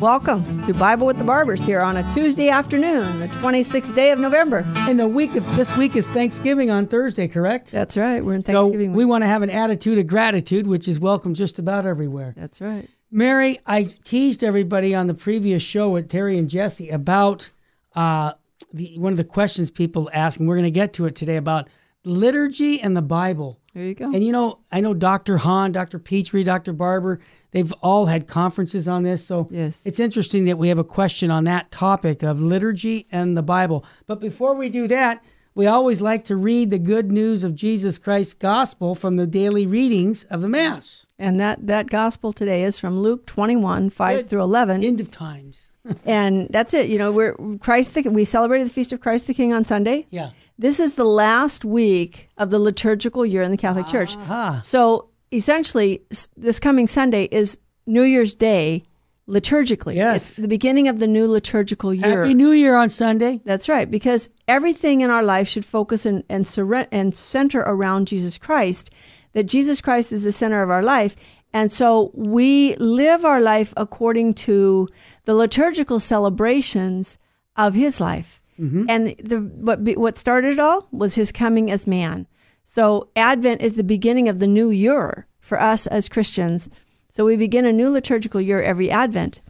[0.00, 4.18] Welcome to Bible with the Barbers here on a Tuesday afternoon, the 26th day of
[4.18, 4.64] November.
[4.88, 7.70] And the week of this week is Thanksgiving on Thursday, correct?
[7.70, 8.24] That's right.
[8.24, 8.92] We're in Thanksgiving.
[8.92, 12.32] so we want to have an attitude of gratitude, which is welcome just about everywhere.
[12.34, 12.88] That's right.
[13.10, 17.50] Mary, I teased everybody on the previous show with Terry and Jesse about
[17.94, 18.32] uh,
[18.72, 21.36] the one of the questions people ask, and we're going to get to it today
[21.36, 21.68] about
[22.04, 23.59] liturgy and the Bible.
[23.74, 24.06] There you go.
[24.06, 25.36] And you know, I know Dr.
[25.36, 25.98] Hahn, Dr.
[25.98, 26.72] Pitre, Dr.
[26.72, 27.20] Barber,
[27.52, 29.24] they've all had conferences on this.
[29.24, 29.86] So Yes.
[29.86, 33.84] it's interesting that we have a question on that topic of liturgy and the Bible.
[34.06, 35.22] But before we do that,
[35.54, 39.66] we always like to read the good news of Jesus Christ's gospel from the daily
[39.66, 41.06] readings of the Mass.
[41.18, 44.28] and that, that gospel today is from Luke 21, 5 Good.
[44.30, 44.82] through 11.
[44.84, 45.70] End of times.
[46.04, 46.88] and that's it.
[46.88, 50.06] You know, we're Christ the, we celebrated the Feast of Christ the King on Sunday.
[50.10, 50.30] Yeah.
[50.60, 54.14] This is the last week of the liturgical year in the Catholic Church.
[54.14, 54.60] Aha.
[54.62, 56.02] So essentially,
[56.36, 58.84] this coming Sunday is New Year's Day
[59.26, 59.94] liturgically.
[59.94, 60.16] Yes.
[60.16, 62.24] It's the beginning of the new liturgical year.
[62.24, 63.40] Happy New Year on Sunday.
[63.46, 68.08] That's right, because everything in our life should focus and and, surre- and center around
[68.08, 68.90] Jesus Christ.
[69.32, 71.16] That Jesus Christ is the center of our life,
[71.54, 74.88] and so we live our life according to
[75.24, 77.16] the liturgical celebrations
[77.56, 78.39] of His life.
[78.60, 78.86] Mm-hmm.
[78.88, 82.26] And the what what started it all was His coming as man.
[82.64, 86.68] So Advent is the beginning of the new year for us as Christians.
[87.10, 89.40] So we begin a new liturgical year every Advent.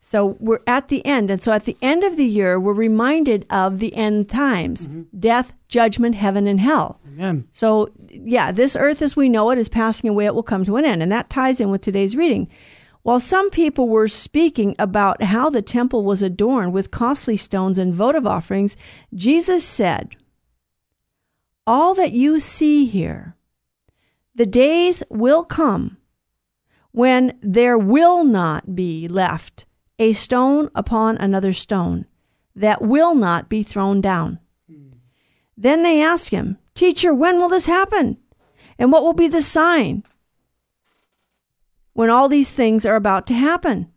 [0.00, 1.30] So we're at the end.
[1.30, 5.18] And so at the end of the year, we're reminded of the end times mm-hmm.
[5.18, 7.00] death, judgment, heaven, and hell.
[7.08, 7.48] Amen.
[7.50, 10.26] So, yeah, this earth as we know it is passing away.
[10.26, 11.02] It will come to an end.
[11.02, 12.48] And that ties in with today's reading.
[13.08, 17.94] While some people were speaking about how the temple was adorned with costly stones and
[17.94, 18.76] votive offerings,
[19.14, 20.14] Jesus said,
[21.66, 23.34] All that you see here,
[24.34, 25.96] the days will come
[26.90, 29.64] when there will not be left
[29.98, 32.04] a stone upon another stone
[32.54, 34.38] that will not be thrown down.
[35.56, 38.18] Then they asked him, Teacher, when will this happen?
[38.78, 40.04] And what will be the sign
[41.98, 43.90] when all these things are about to happen?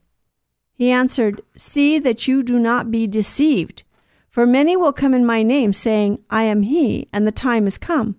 [0.74, 3.84] He answered, See that you do not be deceived,
[4.28, 7.78] for many will come in my name, saying, I am he, and the time is
[7.78, 8.16] come.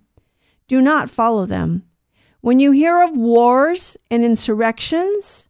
[0.69, 1.83] Do not follow them.
[2.39, 5.49] When you hear of wars and insurrections,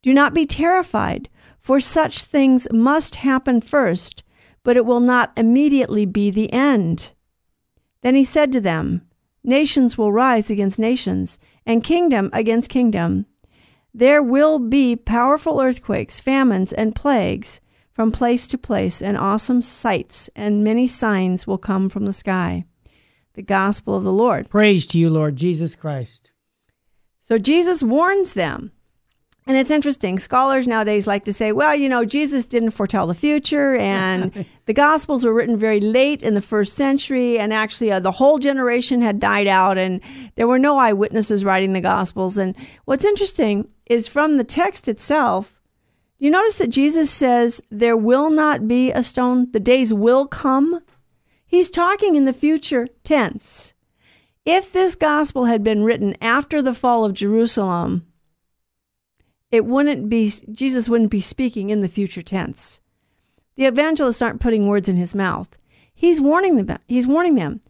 [0.00, 1.28] do not be terrified,
[1.58, 4.24] for such things must happen first,
[4.62, 7.12] but it will not immediately be the end.
[8.00, 9.02] Then he said to them,
[9.44, 13.26] Nations will rise against nations, and kingdom against kingdom.
[13.96, 17.60] There will be powerful earthquakes, famines, and plagues
[17.92, 22.64] from place to place, and awesome sights, and many signs will come from the sky.
[23.34, 24.50] The gospel of the Lord.
[24.50, 26.32] Praise to you, Lord Jesus Christ.
[27.20, 28.72] So Jesus warns them.
[29.46, 30.18] And it's interesting.
[30.18, 34.72] Scholars nowadays like to say, well, you know, Jesus didn't foretell the future, and the
[34.72, 39.02] Gospels were written very late in the first century, and actually uh, the whole generation
[39.02, 40.00] had died out, and
[40.36, 42.38] there were no eyewitnesses writing the Gospels.
[42.38, 42.56] And
[42.86, 45.60] what's interesting is from the text itself,
[46.18, 50.80] you notice that Jesus says, there will not be a stone, the days will come.
[51.46, 53.74] He's talking in the future tense.
[54.46, 58.06] If this gospel had been written after the fall of Jerusalem,
[59.54, 62.80] it wouldn't be Jesus wouldn't be speaking in the future tense.
[63.54, 65.56] The evangelists aren't putting words in his mouth.
[65.94, 66.78] He's warning them.
[66.88, 67.60] He's warning them.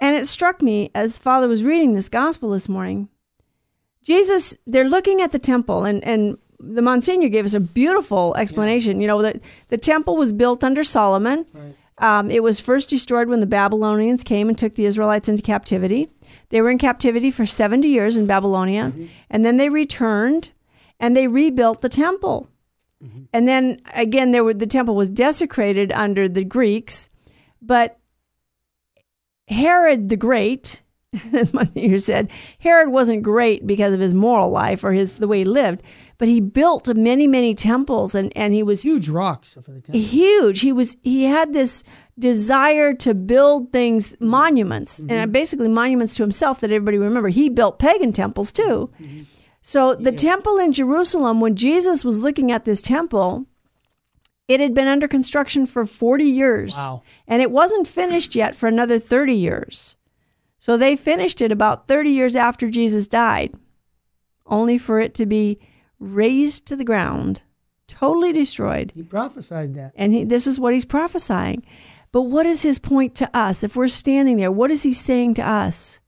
[0.00, 3.08] And it struck me as Father was reading this gospel this morning.
[4.02, 9.00] Jesus, they're looking at the temple, and, and the Monsignor gave us a beautiful explanation.
[9.00, 11.46] You know, that the temple was built under Solomon.
[11.98, 16.10] Um, it was first destroyed when the Babylonians came and took the Israelites into captivity.
[16.48, 18.92] They were in captivity for 70 years in Babylonia,
[19.30, 20.50] and then they returned
[21.02, 22.48] and they rebuilt the temple.
[23.04, 23.24] Mm-hmm.
[23.34, 27.10] And then again, there were the temple was desecrated under the Greeks,
[27.60, 27.98] but
[29.48, 30.82] Herod the Great,
[31.34, 35.38] as Monsignor said, Herod wasn't great because of his moral life or his the way
[35.38, 35.82] he lived,
[36.18, 40.00] but he built many many temples and and he was Huge rocks for the temple.
[40.00, 40.60] huge.
[40.60, 41.82] He was he had this
[42.16, 44.28] desire to build things mm-hmm.
[44.28, 45.32] monuments and mm-hmm.
[45.32, 47.28] basically monuments to himself that everybody remember.
[47.28, 48.88] He built pagan temples too.
[49.62, 53.46] So the temple in Jerusalem when Jesus was looking at this temple
[54.48, 57.02] it had been under construction for 40 years Wow.
[57.28, 59.96] and it wasn't finished yet for another 30 years.
[60.58, 63.54] So they finished it about 30 years after Jesus died,
[64.46, 65.58] only for it to be
[65.98, 67.42] razed to the ground,
[67.86, 68.92] totally destroyed.
[68.94, 69.92] He prophesied that.
[69.94, 71.64] And he, this is what he's prophesying.
[72.10, 73.64] But what is his point to us?
[73.64, 76.00] If we're standing there, what is he saying to us?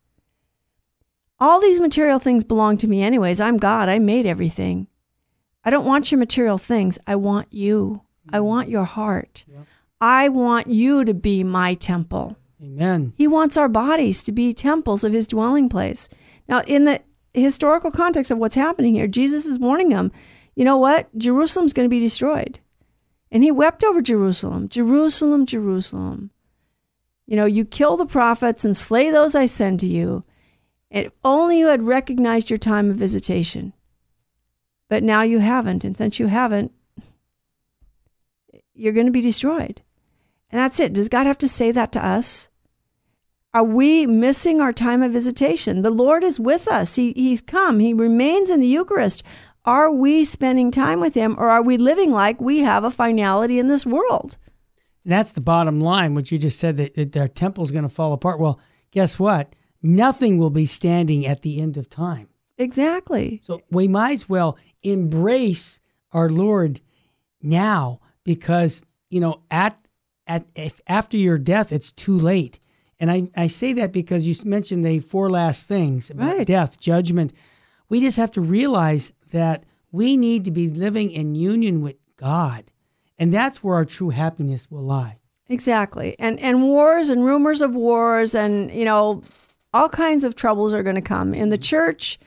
[1.44, 3.38] All these material things belong to me, anyways.
[3.38, 3.91] I'm God.
[3.91, 4.87] I made everything.
[5.62, 6.99] I don't want your material things.
[7.06, 8.00] I want you.
[8.32, 8.44] I mm.
[8.44, 9.44] want your heart.
[9.52, 9.67] Yep.
[10.00, 12.38] I want you to be my temple.
[12.62, 13.12] Amen.
[13.19, 16.08] He wants our bodies to be temples of his dwelling place.
[16.49, 17.02] Now, in the
[17.35, 20.12] historical context of what's happening here, Jesus is warning them,
[20.55, 21.14] you know what?
[21.19, 22.58] Jerusalem's going to be destroyed.
[23.31, 24.70] And he wept over Jerusalem.
[24.70, 26.31] Jerusalem, Jerusalem.
[27.26, 30.25] You know, you kill the prophets and slay those I send to you.
[30.94, 33.73] If only you had recognized your time of visitation.
[34.88, 35.82] But now you haven't.
[35.82, 36.70] And since you haven't,
[38.75, 39.82] you're going to be destroyed.
[40.50, 40.93] And that's it.
[40.93, 42.49] Does God have to say that to us?
[43.52, 45.82] Are we missing our time of visitation?
[45.82, 46.94] The Lord is with us.
[46.94, 47.81] He, he's come.
[47.81, 49.25] He remains in the Eucharist.
[49.64, 53.58] Are we spending time with Him or are we living like we have a finality
[53.58, 54.37] in this world?
[55.02, 57.88] And that's the bottom line, what you just said that, that our temple's going to
[57.88, 58.38] fall apart.
[58.38, 58.61] Well,
[58.93, 59.55] guess what?
[59.85, 62.27] Nothing will be standing at the end of time.
[62.57, 63.41] Exactly.
[63.45, 65.79] So we might as well embrace
[66.13, 66.81] our Lord
[67.43, 69.77] now because, you know, at,
[70.27, 72.59] at if after your death, it's too late.
[72.99, 76.47] And I, I say that because you mentioned the four last things about Right.
[76.47, 77.35] death, judgment.
[77.91, 82.65] We just have to realize that we need to be living in union with God.
[83.19, 85.19] And that's where our true happiness will lie.
[85.51, 86.17] Exactly.
[86.19, 89.23] And and wars and rumors of wars and you know
[89.75, 91.62] all kinds of troubles are going to come in the mm-hmm.
[91.62, 92.19] church,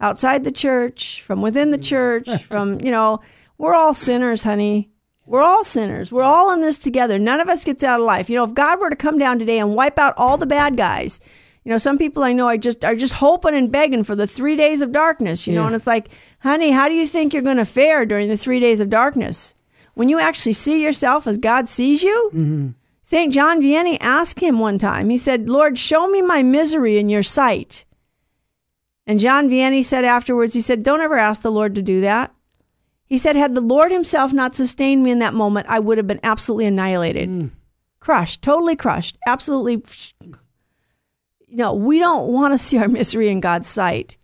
[0.00, 1.84] outside the church, from within the mm-hmm.
[1.84, 3.20] church, from you know,
[3.58, 4.90] we're all sinners, honey.
[5.26, 6.12] We're all sinners.
[6.12, 7.18] We're all in this together.
[7.18, 8.28] None of us gets out of life.
[8.28, 10.76] You know, if God were to come down today and wipe out all the bad
[10.76, 11.18] guys,
[11.64, 14.26] you know, some people I know I just are just hoping and begging for the
[14.26, 15.68] three days of darkness, you know, Yeah.
[15.68, 16.10] and it's like,
[16.40, 19.54] honey, how do you think you're going to fare during the three days of darkness?
[19.94, 22.30] When you actually see yourself as God sees you?
[22.34, 22.68] Mm-hmm.
[23.06, 23.34] St.
[23.34, 27.22] John Vianney asked him one time, he said, Lord, show me my misery in your
[27.22, 27.84] sight.
[29.06, 32.34] And John Vianney said afterwards, he said, Don't ever ask the Lord to do that.
[33.04, 36.06] He said, Had the Lord himself not sustained me in that moment, I would have
[36.06, 37.28] been absolutely annihilated.
[37.28, 37.50] Mm.
[38.00, 39.84] Crushed, totally crushed, absolutely.
[41.50, 44.16] No, we don't want to see our misery in God's sight.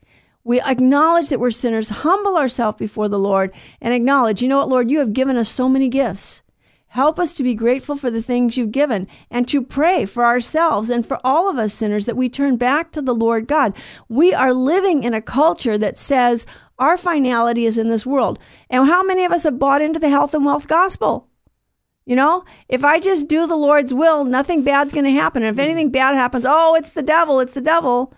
[0.42, 3.52] We acknowledge that we're sinners, humble ourselves before the Lord,
[3.82, 6.42] and acknowledge, you know what, Lord, you have given us so many gifts.
[6.92, 10.90] Help us to be grateful for the things you've given and to pray for ourselves
[10.90, 13.76] and for all of us sinners that we turn back to the Lord God.
[14.08, 16.46] We are living in a culture that says
[16.80, 18.40] our finality is in this world.
[18.68, 21.28] And how many of us have bought into the health and wealth gospel?
[22.06, 25.44] You know, if I just do the Lord's will, nothing bad's going to happen.
[25.44, 28.12] And if anything bad happens, oh, it's the devil, it's the devil.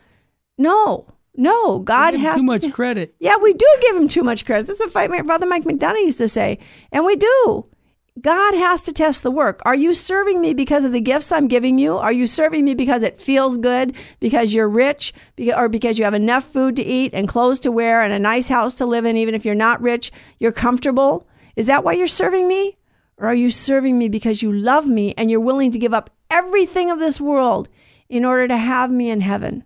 [0.56, 3.14] No, no, God Give him has too much to- credit.
[3.20, 4.66] yeah, we do give him too much credit.
[4.66, 6.58] That's what Fight- Father Mike McDonough used to say.
[6.90, 7.66] And we do.
[8.20, 9.62] God has to test the work.
[9.64, 11.96] Are you serving me because of the gifts I'm giving you?
[11.96, 15.14] Are you serving me because it feels good, because you're rich,
[15.56, 18.48] or because you have enough food to eat and clothes to wear and a nice
[18.48, 21.26] house to live in, even if you're not rich, you're comfortable?
[21.56, 22.76] Is that why you're serving me?
[23.16, 26.10] Or are you serving me because you love me and you're willing to give up
[26.30, 27.68] everything of this world
[28.08, 29.64] in order to have me in heaven?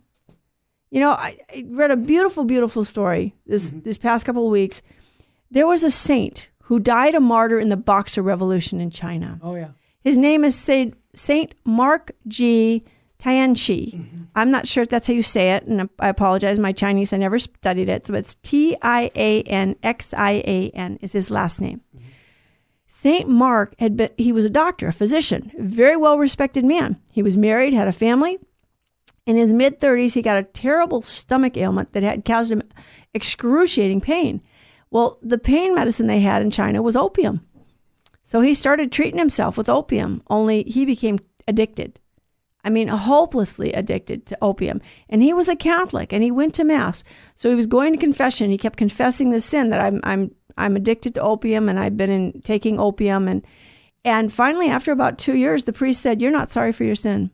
[0.90, 3.80] You know, I, I read a beautiful, beautiful story this mm-hmm.
[3.80, 4.82] this past couple of weeks.
[5.50, 9.38] There was a saint who died a martyr in the Boxer Revolution in China.
[9.40, 9.68] Oh, yeah.
[10.02, 12.82] His name is Saint Saint Mark G.
[13.18, 13.94] Tianchi.
[13.94, 14.22] Mm-hmm.
[14.34, 16.58] I'm not sure if that's how you say it, and I apologize.
[16.58, 20.70] My Chinese, I never studied it, so it's T I A N X I A
[20.74, 21.80] N is his last name.
[21.96, 22.06] Mm-hmm.
[22.88, 27.00] Saint Mark had been he was a doctor, a physician, very well respected man.
[27.12, 28.38] He was married, had a family.
[29.24, 32.62] In his mid 30s, he got a terrible stomach ailment that had caused him
[33.14, 34.42] excruciating pain.
[34.90, 37.46] Well, the pain medicine they had in China was opium.
[38.22, 42.00] So he started treating himself with opium, only he became addicted.
[42.66, 44.80] I mean, hopelessly addicted to opium.
[45.08, 47.04] And he was a Catholic and he went to Mass.
[47.36, 48.50] So he was going to confession.
[48.50, 52.10] He kept confessing the sin that I'm, I'm, I'm addicted to opium and I've been
[52.10, 53.28] in, taking opium.
[53.28, 53.46] And,
[54.04, 57.30] and finally, after about two years, the priest said, You're not sorry for your sin.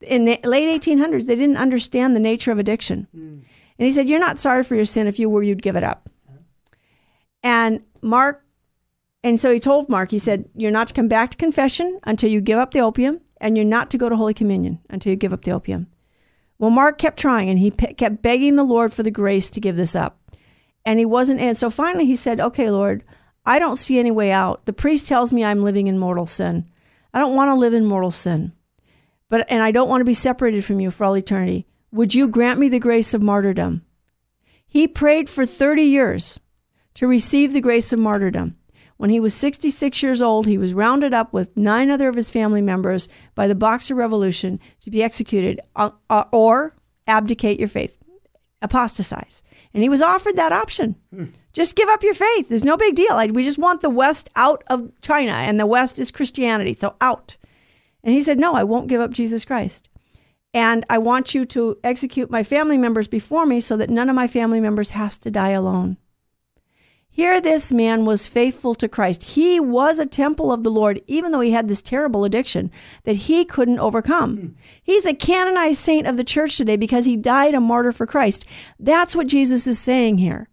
[0.00, 3.06] In the late 1800s, they didn't understand the nature of addiction.
[3.12, 3.38] Hmm.
[3.78, 5.06] And he said, You're not sorry for your sin.
[5.06, 6.10] If you were, you'd give it up.
[7.42, 8.44] And Mark,
[9.22, 12.30] and so he told Mark, he said, You're not to come back to confession until
[12.30, 15.16] you give up the opium, and you're not to go to Holy Communion until you
[15.16, 15.86] give up the opium.
[16.58, 19.60] Well, Mark kept trying, and he pe- kept begging the Lord for the grace to
[19.60, 20.18] give this up.
[20.84, 23.04] And he wasn't, and so finally he said, Okay, Lord,
[23.44, 24.66] I don't see any way out.
[24.66, 26.68] The priest tells me I'm living in mortal sin.
[27.14, 28.52] I don't want to live in mortal sin.
[29.28, 31.66] but and I don't want to be separated from you for all eternity.
[31.92, 33.84] Would you grant me the grace of martyrdom?
[34.66, 36.40] He prayed for 30 years
[36.98, 38.56] to receive the grace of martyrdom.
[38.96, 42.28] When he was 66 years old, he was rounded up with nine other of his
[42.28, 46.74] family members by the Boxer Revolution to be executed uh, uh, or
[47.06, 47.96] abdicate your faith,
[48.62, 49.44] apostatize.
[49.72, 50.96] And he was offered that option.
[51.14, 51.26] Hmm.
[51.52, 52.48] Just give up your faith.
[52.48, 53.16] There's no big deal.
[53.28, 57.36] we just want the West out of China, and the West is Christianity, so out.
[58.02, 59.88] And he said, No, I won't give up Jesus Christ.
[60.52, 64.16] And I want you to execute my family members before me so that none of
[64.16, 65.96] my family members has to die alone.
[67.10, 69.22] Here, this man was faithful to Christ.
[69.24, 72.70] He was a temple of the Lord, even though he had this terrible addiction
[73.04, 74.54] that he couldn't overcome.
[74.82, 78.44] He's a canonized saint of the church today because he died a martyr for Christ.
[78.78, 80.48] That's what Jesus is saying here.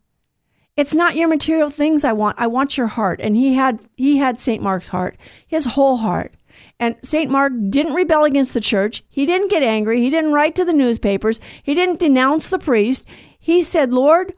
[0.76, 2.40] It's not your material things I want.
[2.40, 3.22] I want your heart.
[3.22, 4.62] And he had, he had St.
[4.62, 6.34] Mark's heart, his whole heart.
[6.80, 7.32] And St.
[7.32, 9.04] Mark didn't rebel against the church.
[9.10, 10.02] He didn't get angry.
[10.02, 11.40] He didn't write to the newspapers.
[11.64, 13.08] He didn't denounce the priest.
[13.40, 14.34] He said, Lord,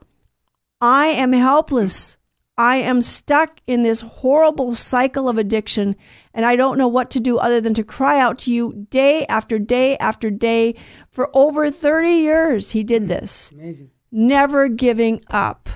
[0.81, 2.17] I am helpless.
[2.57, 5.95] I am stuck in this horrible cycle of addiction,
[6.33, 9.25] and I don't know what to do other than to cry out to you day
[9.27, 10.73] after day after day.
[11.11, 13.51] For over 30 years, he did this.
[13.51, 13.91] Amazing.
[14.11, 15.69] Never giving up.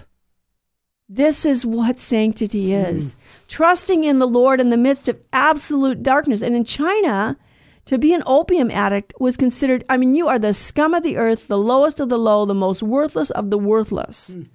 [1.08, 3.15] This is what sanctity is.
[3.15, 3.17] Mm.
[3.48, 6.41] Trusting in the Lord in the midst of absolute darkness.
[6.41, 7.38] And in China,
[7.86, 11.17] to be an opium addict was considered, I mean, you are the scum of the
[11.17, 14.31] earth, the lowest of the low, the most worthless of the worthless.
[14.31, 14.48] Mm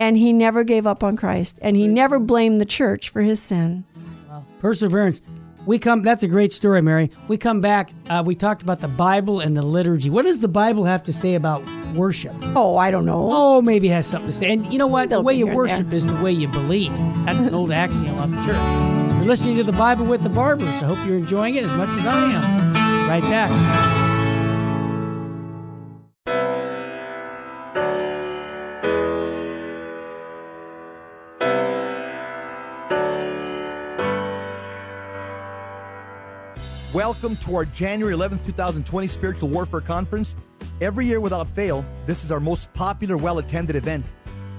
[0.00, 3.40] and he never gave up on Christ, and he never blamed the church for his
[3.40, 3.84] sin.
[4.28, 4.44] Wow.
[4.58, 5.20] Perseverance.
[5.66, 6.02] We come.
[6.02, 7.10] That's a great story, Mary.
[7.28, 7.92] We come back.
[8.08, 10.08] Uh, we talked about the Bible and the liturgy.
[10.08, 11.62] What does the Bible have to say about
[11.94, 12.32] worship?
[12.56, 13.28] Oh, I don't know.
[13.30, 14.50] Oh, maybe it has something to say.
[14.50, 15.10] And you know what?
[15.10, 16.92] the way you worship is the way you believe.
[17.26, 19.16] That's an old axiom of the church.
[19.18, 20.66] You're listening to the Bible with the Barbers.
[20.66, 23.08] I hope you're enjoying it as much as I am.
[23.08, 24.09] Right back.
[37.10, 40.36] Welcome to our January 11th, 2020 Spiritual Warfare Conference.
[40.80, 44.12] Every year without fail, this is our most popular, well attended event.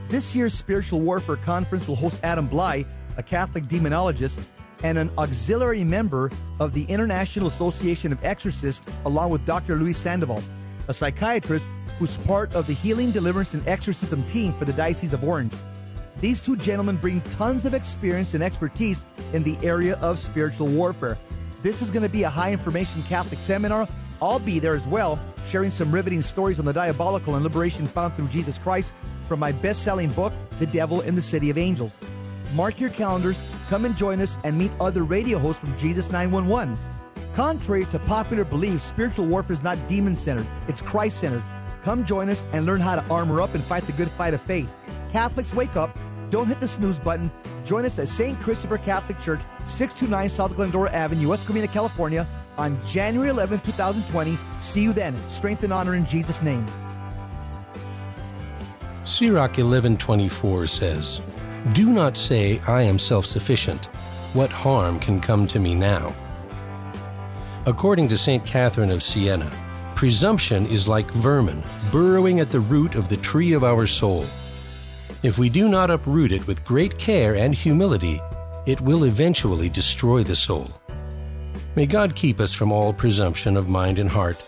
[0.10, 4.38] This year's Spiritual Warfare Conference will host Adam Blai, a Catholic demonologist
[4.84, 6.30] and an auxiliary member
[6.60, 9.78] of the International Association of Exorcists, along with Dr.
[9.78, 10.44] Luis Sandoval,
[10.90, 11.66] a psychiatrist
[12.00, 15.54] who's part of the Healing, Deliverance, and Exorcism team for the Diocese of Orange.
[16.20, 21.18] These two gentlemen bring tons of experience and expertise in the area of spiritual warfare.
[21.62, 23.88] This is going to be a high information Catholic seminar.
[24.20, 28.16] I'll be there as well, sharing some riveting stories on the diabolical and liberation found
[28.16, 28.96] through Jesus Christ
[29.28, 31.98] from my best selling book, The Devil in the City of Angels.
[32.56, 33.40] Mark your calendars,
[33.70, 36.76] come and join us, and meet other radio hosts from Jesus 911.
[37.34, 41.44] Contrary to popular belief, spiritual warfare is not demon centered, it's Christ centered.
[41.84, 44.42] Come join us and learn how to armor up and fight the good fight of
[44.42, 44.70] faith.
[45.12, 45.96] Catholics, wake up.
[46.32, 47.30] Don't hit the snooze button.
[47.66, 48.40] Join us at St.
[48.40, 52.26] Christopher Catholic Church, 629 South Glendora Avenue, West Covina, California,
[52.58, 54.38] on January 11, 2020.
[54.58, 55.14] See you then.
[55.28, 56.66] Strength and honor in Jesus' name.
[59.04, 61.20] Sirach 11:24 says,
[61.74, 63.90] "Do not say I am self-sufficient.
[64.32, 66.14] What harm can come to me now?"
[67.66, 68.46] According to St.
[68.46, 69.52] Catherine of Siena,
[69.96, 71.62] presumption is like vermin
[71.92, 74.26] burrowing at the root of the tree of our soul.
[75.24, 78.20] If we do not uproot it with great care and humility,
[78.66, 80.68] it will eventually destroy the soul.
[81.76, 84.44] May God keep us from all presumption of mind and heart,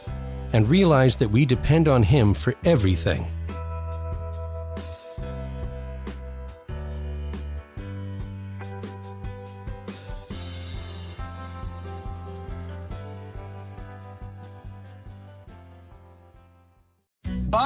[0.51, 3.25] and realize that we depend on Him for everything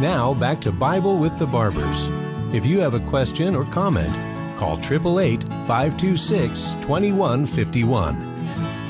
[0.00, 2.06] Now back to Bible with the Barbers.
[2.54, 4.12] If you have a question or comment,
[4.56, 8.14] call 888 526 2151.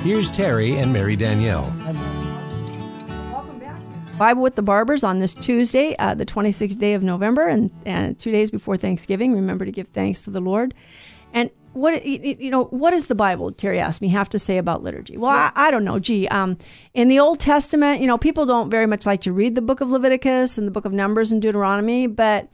[0.03, 1.75] Here's Terry and Mary Danielle.
[4.19, 8.19] Bible with the Barbers on this Tuesday, uh, the 26th day of November, and, and
[8.19, 9.33] two days before Thanksgiving.
[9.33, 10.75] Remember to give thanks to the Lord.
[11.79, 13.53] What you know, what does the Bible?
[13.53, 15.17] Terry asked me have to say about liturgy.
[15.17, 16.01] Well, I, I don't know.
[16.01, 16.57] Gee, um,
[16.93, 19.81] in the Old Testament, you know, people don't very much like to read the Book
[19.81, 22.49] of Leviticus and the Book of Numbers and Deuteronomy, but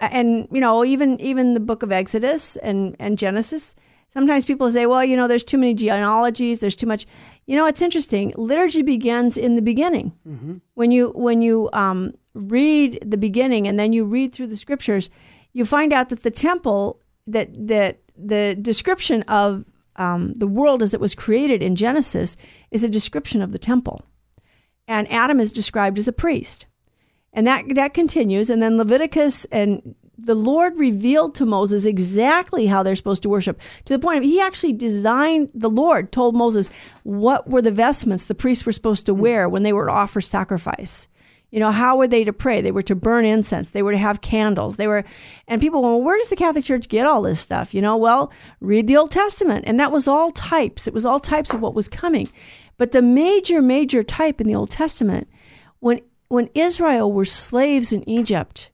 [0.00, 3.74] and you know, even even the Book of Exodus and and Genesis.
[4.08, 6.60] Sometimes people say, well, you know, there's too many genealogies.
[6.60, 7.04] There's too much.
[7.46, 8.32] You know, it's interesting.
[8.36, 10.12] Liturgy begins in the beginning.
[10.26, 10.54] Mm-hmm.
[10.74, 15.10] When you when you um, read the beginning and then you read through the scriptures,
[15.52, 19.64] you find out that the temple that that the description of
[19.96, 22.36] um, the world as it was created in Genesis
[22.70, 24.04] is a description of the temple,
[24.88, 26.66] and Adam is described as a priest,
[27.32, 32.82] and that that continues, and then Leviticus and the Lord revealed to Moses exactly how
[32.82, 36.70] they're supposed to worship to the point of he actually designed, the Lord told Moses
[37.02, 40.20] what were the vestments the priests were supposed to wear when they were to offer
[40.20, 41.08] sacrifice.
[41.54, 42.60] You know, how were they to pray?
[42.60, 43.70] They were to burn incense.
[43.70, 44.74] They were to have candles.
[44.74, 45.04] They were,
[45.46, 47.72] and people, well, where does the Catholic Church get all this stuff?
[47.72, 49.64] You know, well, read the Old Testament.
[49.64, 50.88] And that was all types.
[50.88, 52.28] It was all types of what was coming.
[52.76, 55.28] But the major, major type in the Old Testament,
[55.78, 58.72] when, when Israel were slaves in Egypt,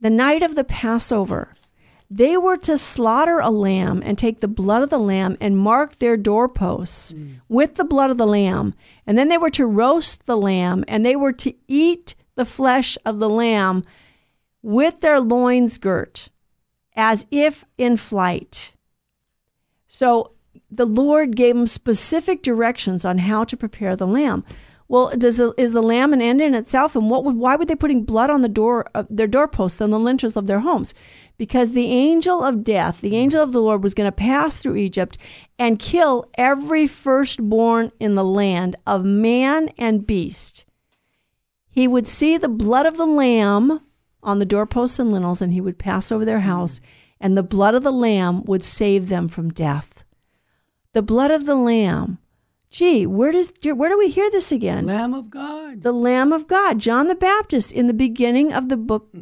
[0.00, 1.54] the night of the Passover,
[2.14, 5.96] they were to slaughter a lamb and take the blood of the lamb and mark
[5.96, 7.40] their doorposts mm.
[7.48, 8.74] with the blood of the lamb.
[9.06, 12.98] And then they were to roast the lamb and they were to eat the flesh
[13.06, 13.82] of the lamb
[14.60, 16.28] with their loins girt
[16.94, 18.76] as if in flight.
[19.86, 20.32] So
[20.70, 24.44] the Lord gave them specific directions on how to prepare the lamb.
[24.92, 26.94] Well, does the, is the lamb an end in itself?
[26.94, 29.88] And what would, why were they putting blood on the door of their doorposts on
[29.88, 30.92] the lintels of their homes?
[31.38, 34.76] Because the angel of death, the angel of the Lord, was going to pass through
[34.76, 35.16] Egypt
[35.58, 40.66] and kill every firstborn in the land of man and beast.
[41.70, 43.80] He would see the blood of the lamb
[44.22, 46.82] on the doorposts and lintels, and he would pass over their house,
[47.18, 50.04] and the blood of the lamb would save them from death.
[50.92, 52.18] The blood of the lamb
[52.72, 54.86] Gee, where does where do we hear this again?
[54.86, 55.82] Lamb of God.
[55.82, 59.14] The Lamb of God, John the Baptist in the beginning of the book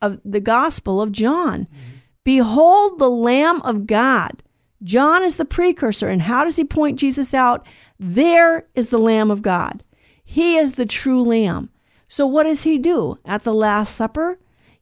[0.00, 1.62] of the Gospel of John.
[1.62, 1.96] Mm-hmm.
[2.22, 4.44] Behold the Lamb of God.
[4.84, 7.66] John is the precursor and how does he point Jesus out?
[7.98, 9.82] There is the Lamb of God.
[10.24, 11.70] He is the true lamb.
[12.06, 14.38] So what does he do at the last supper?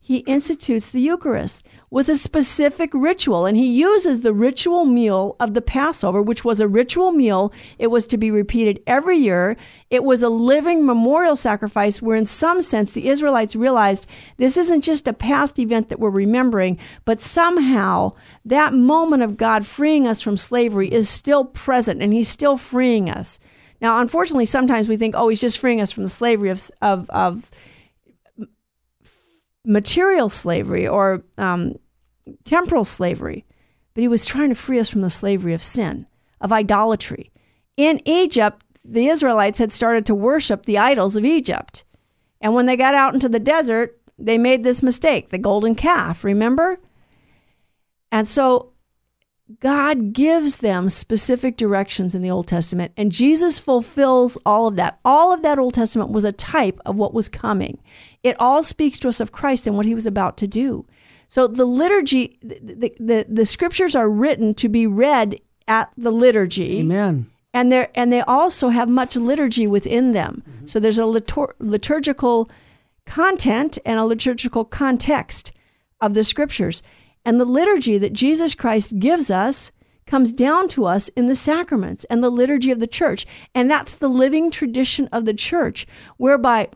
[0.06, 3.46] He institutes the Eucharist with a specific ritual.
[3.46, 7.54] And he uses the ritual meal of the Passover, which was a ritual meal.
[7.78, 9.56] It was to be repeated every year.
[9.88, 14.82] It was a living memorial sacrifice where, in some sense, the Israelites realized this isn't
[14.82, 18.12] just a past event that we're remembering, but somehow
[18.44, 23.08] that moment of God freeing us from slavery is still present and he's still freeing
[23.08, 23.38] us.
[23.80, 27.08] Now, unfortunately, sometimes we think, oh, he's just freeing us from the slavery of, of,
[27.08, 27.50] of
[29.64, 31.74] material slavery or um,
[32.44, 33.44] temporal slavery,
[33.94, 36.06] but he was trying to free us from the slavery of sin,
[36.40, 37.30] of idolatry.
[37.76, 41.84] In Egypt, the Israelites had started to worship the idols of Egypt.
[42.40, 46.22] And when they got out into the desert, they made this mistake the golden calf,
[46.22, 46.78] remember?
[48.12, 48.74] And so
[49.60, 54.98] God gives them specific directions in the Old Testament, and Jesus fulfills all of that.
[55.04, 57.78] All of that Old Testament was a type of what was coming.
[58.24, 60.84] It all speaks to us of Christ and what he was about to do.
[61.28, 66.80] So the liturgy, the, the, the scriptures are written to be read at the liturgy.
[66.80, 67.30] Amen.
[67.52, 70.42] And they and they also have much liturgy within them.
[70.48, 70.66] Mm-hmm.
[70.66, 72.50] So there's a litur- liturgical
[73.06, 75.52] content and a liturgical context
[76.00, 76.82] of the scriptures.
[77.24, 79.70] And the liturgy that Jesus Christ gives us
[80.06, 83.26] comes down to us in the sacraments and the liturgy of the church.
[83.54, 86.68] And that's the living tradition of the church, whereby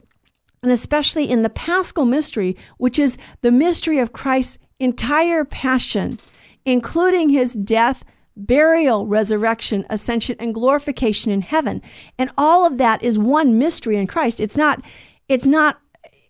[0.62, 6.18] and especially in the paschal mystery, which is the mystery of Christ's entire passion,
[6.64, 8.04] including his death,
[8.36, 11.82] burial, resurrection, ascension, and glorification in heaven.
[12.18, 14.40] And all of that is one mystery in Christ.
[14.40, 14.82] It's not,
[15.28, 15.80] it's not,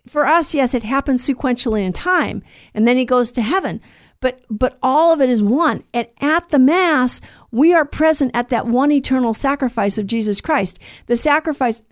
[0.06, 3.80] for us, yes, it happens sequentially in time, and then he goes to heaven.
[4.20, 5.84] But, but all of it is one.
[5.94, 7.20] And at the Mass,
[7.52, 10.80] we are present at that one eternal sacrifice of Jesus Christ.
[11.06, 11.82] The sacrifice,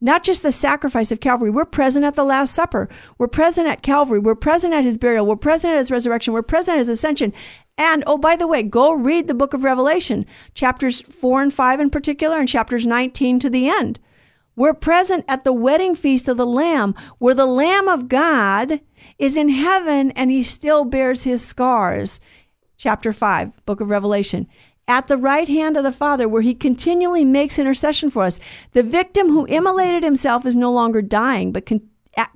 [0.00, 1.50] not just the sacrifice of Calvary.
[1.50, 2.88] We're present at the Last Supper.
[3.18, 4.18] We're present at Calvary.
[4.18, 5.26] We're present at his burial.
[5.26, 6.32] We're present at his resurrection.
[6.32, 7.32] We're present at his ascension.
[7.76, 11.80] And oh, by the way, go read the book of Revelation, chapters 4 and 5
[11.80, 13.98] in particular, and chapters 19 to the end.
[14.56, 18.80] We're present at the wedding feast of the Lamb, where the Lamb of God
[19.18, 22.20] is in heaven and he still bears his scars.
[22.76, 24.48] Chapter 5, book of Revelation
[24.88, 28.40] at the right hand of the Father, where he continually makes intercession for us.
[28.72, 31.82] The victim who immolated himself is no longer dying, but con-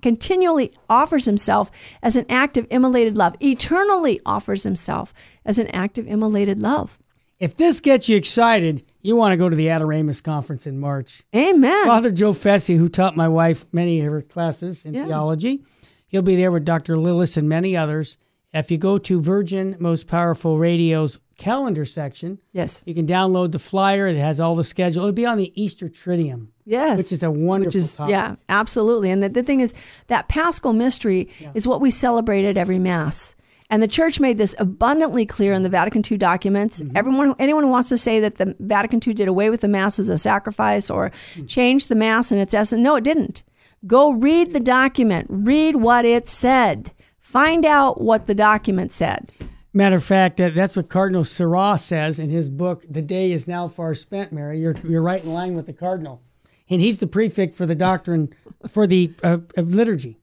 [0.02, 1.70] continually offers himself
[2.02, 5.12] as an act of immolated love, eternally offers himself
[5.44, 6.98] as an act of immolated love.
[7.40, 11.22] If this gets you excited, you want to go to the Adoramus conference in March.
[11.34, 11.86] Amen.
[11.86, 15.06] Father Joe Fessio, who taught my wife many of her classes in Yeah.
[15.06, 15.64] theology,
[16.06, 16.96] he'll be there with Dr.
[16.96, 18.16] Lillis and many others.
[18.54, 22.82] If you go to Virgin Most Powerful Radio's calendar section, yes.
[22.86, 24.06] you can download the flyer.
[24.06, 25.02] It has all the schedule.
[25.02, 26.98] It'll be on the Easter Triduum, Yes.
[26.98, 28.12] which is a wonderful which is topic.
[28.12, 29.74] yeah absolutely and the, the thing is
[30.06, 33.34] that paschal mystery is what we celebrate at every mass
[33.68, 36.82] and the church made this abundantly clear in the Vatican II documents.
[36.82, 36.94] Mm-hmm.
[36.94, 39.98] Everyone, anyone who wants to say that the Vatican II did away with the Mass
[39.98, 41.10] as a sacrifice or
[41.46, 43.44] changed the Mass in its essence, no, it didn't.
[43.86, 45.26] Go read the document.
[45.30, 46.92] Read what it said.
[47.18, 49.32] Find out what the document said.
[49.74, 53.48] Matter of fact, that, that's what Cardinal Sarah says in his book, The Day is
[53.48, 54.60] Now Far Spent, Mary.
[54.60, 56.20] You're, you're right in line with the Cardinal.
[56.68, 58.34] And he's the prefect for the doctrine,
[58.68, 60.18] for the uh, of liturgy.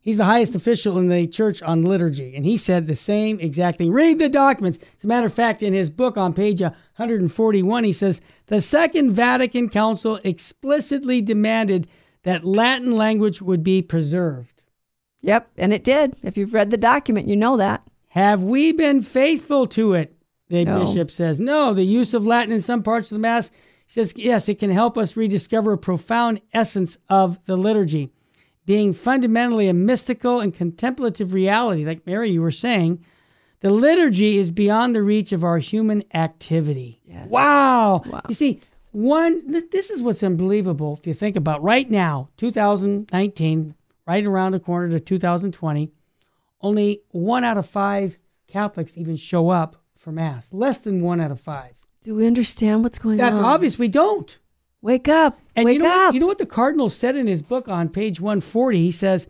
[0.00, 2.34] He's the highest official in the church on liturgy.
[2.34, 3.92] And he said the same exact thing.
[3.92, 4.78] Read the documents.
[4.96, 9.14] As a matter of fact, in his book on page 141, he says the Second
[9.14, 11.88] Vatican Council explicitly demanded
[12.24, 14.62] that Latin language would be preserved.
[15.20, 16.16] Yep, and it did.
[16.22, 17.84] If you've read the document, you know that.
[18.12, 20.14] Have we been faithful to it?
[20.50, 20.80] The No.
[20.84, 21.40] bishop says.
[21.40, 23.50] No, the use of Latin in some parts of the Mass
[23.86, 28.10] he says, yes, it can help us rediscover a profound essence of the liturgy,
[28.66, 31.86] being fundamentally a mystical and contemplative reality.
[31.86, 33.02] Like Mary, you were saying,
[33.60, 37.00] the liturgy is beyond the reach of our human activity.
[37.28, 38.02] Wow.
[38.28, 43.74] You see, one, th- this is what's unbelievable if you think about right now, 2019,
[44.06, 45.90] right around the corner to 2020
[46.62, 50.52] only one out of five Catholics even show up for Mass.
[50.52, 51.72] Less than one out of five.
[52.02, 53.42] Do we understand what's going That's on?
[53.42, 53.78] That's obvious.
[53.78, 54.38] We don't.
[54.80, 55.38] Wake up.
[55.54, 56.06] And Wake you know, up.
[56.08, 58.82] What, you know what the Cardinal said in his book on page 140?
[58.82, 59.28] He says,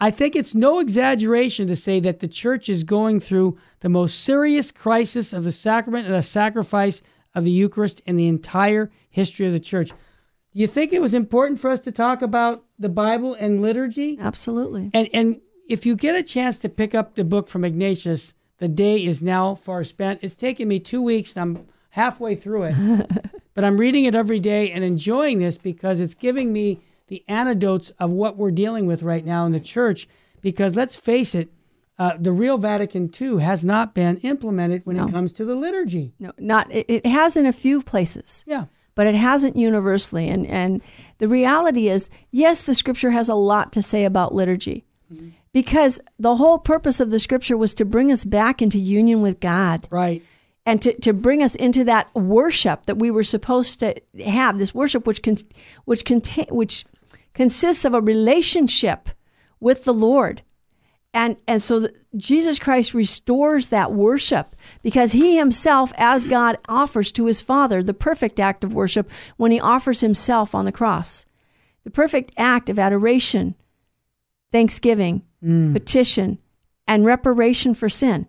[0.00, 4.20] I think it's no exaggeration to say that the church is going through the most
[4.20, 7.02] serious crisis of the sacrament and the sacrifice
[7.34, 9.90] of the Eucharist in the entire history of the church.
[9.90, 14.18] Do you think it was important for us to talk about the Bible and liturgy?
[14.20, 14.90] Absolutely.
[14.94, 18.68] And and if you get a chance to pick up the book from Ignatius, the
[18.68, 20.20] day is now far spent.
[20.22, 24.40] It's taken me two weeks, and I'm halfway through it, but I'm reading it every
[24.40, 29.02] day and enjoying this because it's giving me the antidotes of what we're dealing with
[29.02, 30.08] right now in the church.
[30.40, 31.50] Because let's face it,
[31.98, 36.12] uh, the real Vatican II has not been implemented when it comes to the liturgy.
[36.18, 38.44] No, not it, it has in a few places.
[38.46, 38.64] Yeah.
[38.94, 40.28] but it hasn't universally.
[40.28, 40.82] And, and
[41.18, 44.84] the reality is, yes, the scripture has a lot to say about liturgy
[45.54, 49.40] because the whole purpose of the scripture was to bring us back into union with
[49.40, 50.22] God Right.
[50.66, 53.94] and to, to bring us into that worship that we were supposed to
[54.26, 55.36] have, this worship which, con,
[55.86, 56.84] which, contain, which
[57.32, 59.08] consists of a relationship
[59.60, 60.42] with the Lord.
[61.14, 67.26] And, and so Jesus Christ restores that worship because he himself, as God, offers to
[67.26, 71.24] his Father the perfect act of worship when he offers himself on the cross.
[71.84, 73.54] The perfect act of adoration,
[74.50, 76.38] thanksgiving, petition,
[76.86, 78.26] and reparation for sin.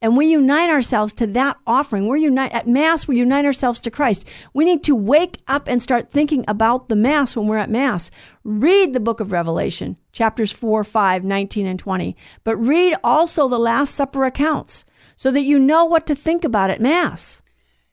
[0.00, 2.06] And we unite ourselves to that offering.
[2.08, 4.26] We're unite at Mass, we unite ourselves to Christ.
[4.52, 8.10] We need to wake up and start thinking about the Mass when we're at Mass.
[8.44, 12.16] Read the book of Revelation, chapters 4, 5, 19, and 20.
[12.44, 14.84] But read also the Last Supper accounts
[15.16, 17.40] so that you know what to think about at Mass.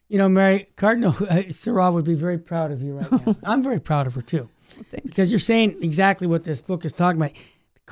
[0.08, 3.36] You know, Mary Cardinal uh, Sarah would be very proud of you right now.
[3.44, 4.50] I'm very proud of her too,
[5.02, 7.32] because you're saying exactly what this book is talking about.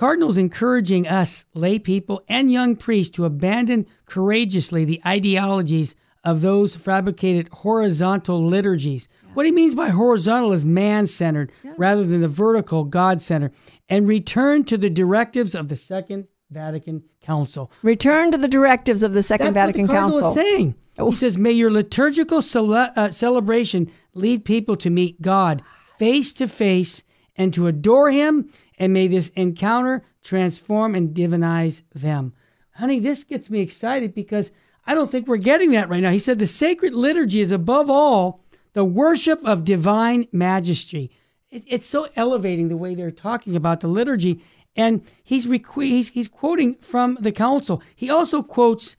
[0.01, 6.75] Cardinal's encouraging us, lay people and young priests, to abandon courageously the ideologies of those
[6.75, 9.09] fabricated horizontal liturgies.
[9.35, 13.53] What he means by horizontal is man centered rather than the vertical God centered,
[13.91, 17.71] and return to the directives of the Second Vatican Council.
[17.83, 20.41] Return to the directives of the Second That's Vatican what the Cardinal Council.
[20.43, 20.75] is saying.
[20.99, 25.61] He says, "May your liturgical cele- uh, celebration lead people to meet God
[25.99, 27.03] face to face
[27.37, 32.33] and to adore Him, and may this encounter transform and divinize them."
[32.73, 34.51] Honey, this gets me excited because
[34.87, 36.11] I don't think we're getting that right now.
[36.11, 38.41] He said the sacred liturgy is above all
[38.73, 41.11] the worship of divine majesty.
[41.51, 44.43] It, it's so elevating the way they're talking about the liturgy.
[44.77, 47.83] And he's, requ- he's, he's quoting from the council.
[47.95, 48.97] He also quotes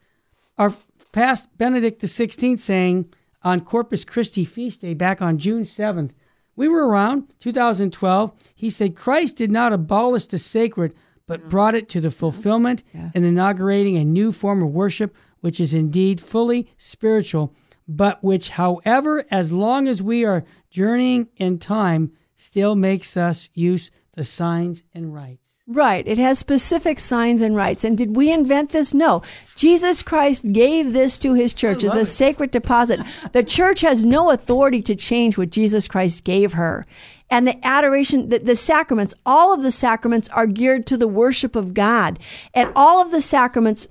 [0.57, 0.73] our
[1.11, 3.11] past Benedict XVI saying
[3.43, 6.11] on Corpus Christi feast day back on June 7th,
[6.55, 8.31] we were around 2012.
[8.55, 10.93] He said, Christ did not abolish the sacred,
[11.27, 12.83] but brought it to the fulfillment
[13.13, 17.53] and inaugurating a new form of worship, which is indeed fully spiritual,
[17.87, 23.91] but which, however, as long as we are journeying in time, still makes us use
[24.15, 25.50] the signs and rites.
[25.67, 26.05] Right.
[26.07, 27.83] It has specific signs and rites.
[27.83, 28.93] And did we invent this?
[28.93, 29.21] No.
[29.55, 32.05] Jesus Christ gave this to his church as a it.
[32.05, 32.99] sacred deposit.
[33.31, 36.85] the church has no authority to change what Jesus Christ gave her.
[37.29, 41.55] And the adoration, the, the sacraments, all of the sacraments are geared to the worship
[41.55, 42.19] of God.
[42.53, 43.87] And all of the sacraments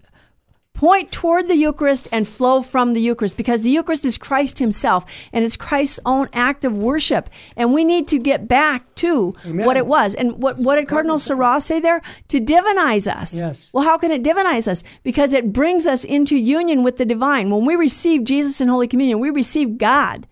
[0.80, 5.04] point toward the Eucharist and flow from the Eucharist because the Eucharist is Christ Himself
[5.30, 7.28] and it's Christ's own act of worship.
[7.54, 10.14] And we need to get back to what it was.
[10.14, 12.00] And what, what did Cardinal Sarah say there?
[12.28, 13.38] To divinize us.
[13.38, 13.68] Yes.
[13.74, 14.82] Well, how can it divinize us?
[15.02, 17.50] Because it brings us into union with the divine.
[17.50, 20.26] When we receive Jesus in Holy Communion, we receive God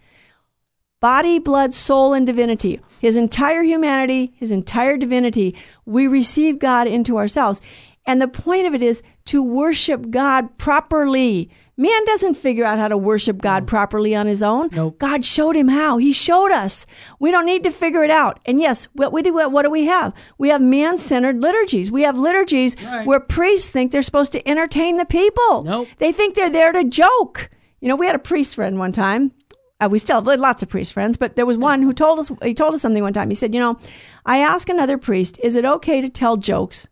[1.00, 2.80] body, blood, soul, and divinity.
[3.00, 5.56] His entire humanity, his entire divinity.
[5.84, 7.60] We receive God into ourselves.
[8.08, 11.50] And the point of it is to worship God properly.
[11.76, 14.70] Man doesn't figure out how to worship God properly on his own.
[14.72, 14.98] Nope.
[14.98, 15.98] God showed him how.
[15.98, 16.86] He showed us.
[17.20, 18.40] We don't need to figure it out.
[18.46, 20.14] And yes, what we do, what do we have?
[20.38, 21.92] We have man-centered liturgies.
[21.92, 23.06] We have liturgies Right.
[23.06, 25.64] where priests think they're supposed to entertain the people.
[25.64, 25.88] Nope.
[25.98, 27.50] They think they're there to joke.
[27.80, 29.32] You know, we had a priest friend one time.
[29.80, 32.32] Uh, we still have lots of priest friends, but there was one who told us
[32.42, 33.28] he told us something one time.
[33.28, 33.78] He said, "You know,
[34.26, 36.88] I asked another priest, is it okay to tell jokes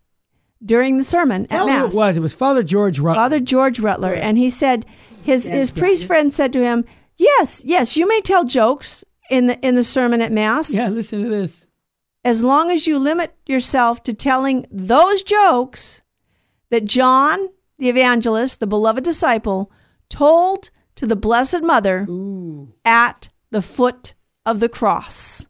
[0.64, 2.16] during the sermon at Tell who mass?" it was.
[2.16, 3.20] It was Father George Rutler.
[3.22, 4.86] Father George Rutler, and he said
[5.22, 6.84] his his priest friend said to him,
[7.16, 11.22] "Yes, yes, you may tell jokes in the in the sermon at mass, Yeah, listen
[11.24, 11.66] to this.
[12.24, 16.02] as long as you limit yourself to telling those jokes
[16.70, 19.70] that John, the evangelist, the beloved disciple,
[20.08, 22.72] told to the Blessed Mother Ooh.
[22.84, 24.14] at the foot
[24.44, 25.46] of the cross.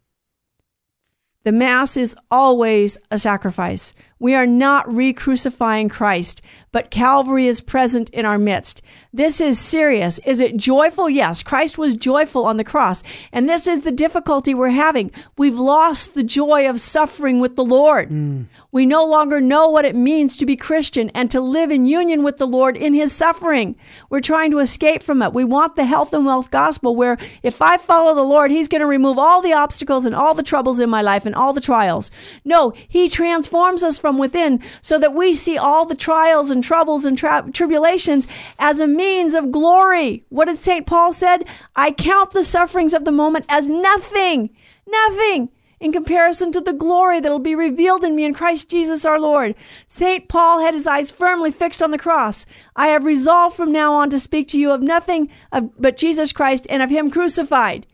[1.45, 3.95] The Mass is always a sacrifice.
[4.19, 6.41] We are not re crucifying Christ,
[6.77, 8.83] but Calvary is present in our midst.
[9.11, 10.19] This is serious.
[10.27, 11.09] Is it joyful?
[11.09, 11.43] Yes.
[11.43, 13.03] Christ was joyful on the cross.
[13.33, 15.11] And this is the difficulty we're having.
[15.39, 18.11] We've lost the joy of suffering with the Lord.
[18.11, 18.45] Mm.
[18.73, 22.25] We no longer know what it means to be Christian and to live in union
[22.25, 23.75] with the Lord in his suffering.
[24.11, 25.33] We're trying to escape from it.
[25.33, 28.83] We want the health and wealth gospel where if I follow the Lord, he's going
[28.83, 31.61] to remove all the obstacles and all the troubles in my life and all the
[31.63, 32.11] trials.
[32.45, 37.05] No, he transforms us from within so that we see all the trials and troubles
[37.07, 38.27] and tra- tribulations
[38.59, 40.25] as a means of glory.
[40.29, 40.87] What did St.
[40.87, 41.45] Paul said?
[41.75, 44.51] I count the sufferings of the moment as nothing,
[44.87, 49.21] nothing in comparison to the glory that'll be revealed in me in Christ Jesus our
[49.21, 49.55] Lord.
[49.89, 50.29] St.
[50.29, 52.47] Paul had his eyes firmly fixed on the cross.
[52.75, 56.33] I have resolved from now on to speak to you of nothing of, but Jesus
[56.33, 57.87] Christ and of him crucified.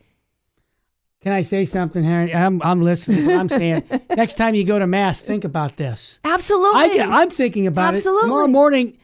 [1.23, 2.35] Can I say something, Harry?
[2.35, 3.31] I'm, I'm listening.
[3.31, 6.19] I'm saying next time you go to mass, think about this.
[6.25, 6.99] Absolutely.
[6.99, 7.97] I, I'm thinking about it.
[7.97, 8.19] Absolutely.
[8.19, 8.97] it tomorrow morning.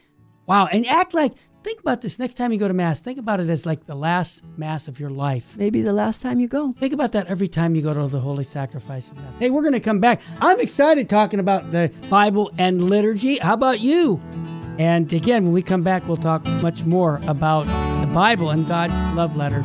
[0.46, 1.32] Wow, and act like
[1.64, 3.00] think about this next time you go to mass.
[3.00, 5.56] Think about it as like the last mass of your life.
[5.56, 6.72] Maybe the last time you go.
[6.72, 9.38] Think about that every time you go to the Holy Sacrifice of Mass.
[9.38, 10.20] Hey, we're going to come back.
[10.42, 13.38] I'm excited talking about the Bible and liturgy.
[13.38, 14.20] How about you?
[14.78, 17.64] And again, when we come back, we'll talk much more about
[18.00, 19.64] the Bible and God's love letter.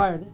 [0.00, 0.32] This-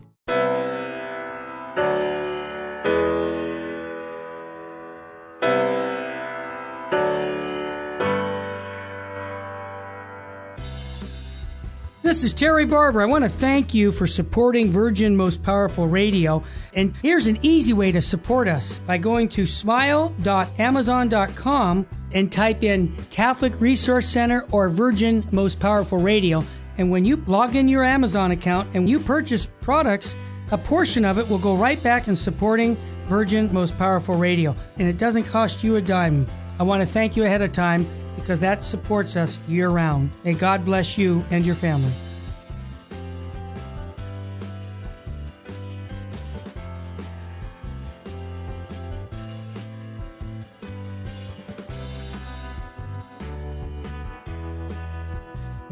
[12.02, 13.02] This is Terry Barber.
[13.02, 16.44] I want to thank you for supporting Virgin Most Powerful Radio.
[16.76, 22.94] And here's an easy way to support us by going to smile.amazon.com and type in
[23.10, 26.44] Catholic Resource Center or Virgin Most Powerful Radio.
[26.78, 30.16] And when you log in your Amazon account and you purchase products,
[30.52, 34.54] a portion of it will go right back in supporting Virgin Most Powerful Radio.
[34.78, 36.26] And it doesn't cost you a dime.
[36.58, 40.10] I want to thank you ahead of time because that supports us year round.
[40.24, 41.92] May God bless you and your family.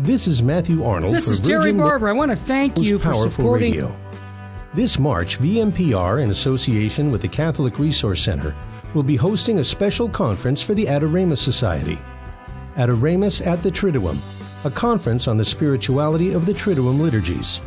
[0.04, 2.10] This is Matthew Arnold This is Terry Virgin Barber.
[2.10, 3.72] I want to thank you for supporting.
[3.72, 3.96] Radio.
[4.74, 8.54] This March, VMPR, in association with the Catholic Resource Center,
[8.92, 11.98] will be hosting a special conference for the Adoramus Society.
[12.76, 14.18] Adoramus at the Triduum,
[14.64, 17.62] a conference on the spirituality of the Triduum liturgies,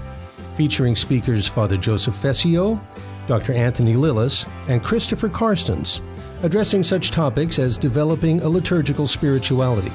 [0.56, 2.80] featuring speakers Father Joseph Fessio,
[3.26, 3.54] Dr.
[3.54, 6.02] Anthony Lillis, and Christopher Carstens,
[6.44, 9.92] addressing such topics as developing a liturgical spirituality,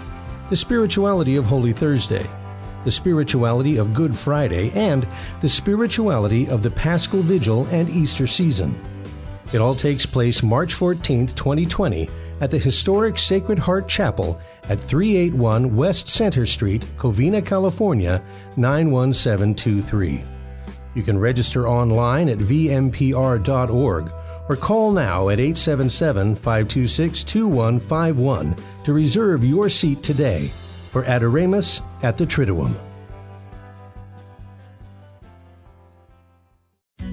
[0.48, 2.26] the spirituality of Holy Thursday,
[2.84, 5.06] the spirituality of Good Friday, and
[5.40, 8.80] the spirituality of the Paschal Vigil and Easter season.
[9.52, 12.08] It all takes place March 14, 2020,
[12.40, 18.22] at the historic Sacred Heart Chapel at 381 West Center Street, Covina, California,
[18.56, 20.22] 91723.
[20.94, 24.12] You can register online at vmpr.org
[24.48, 30.50] or call now at 877 526 2151 to reserve your seat today
[30.90, 32.74] for Adoramus at the Triduum.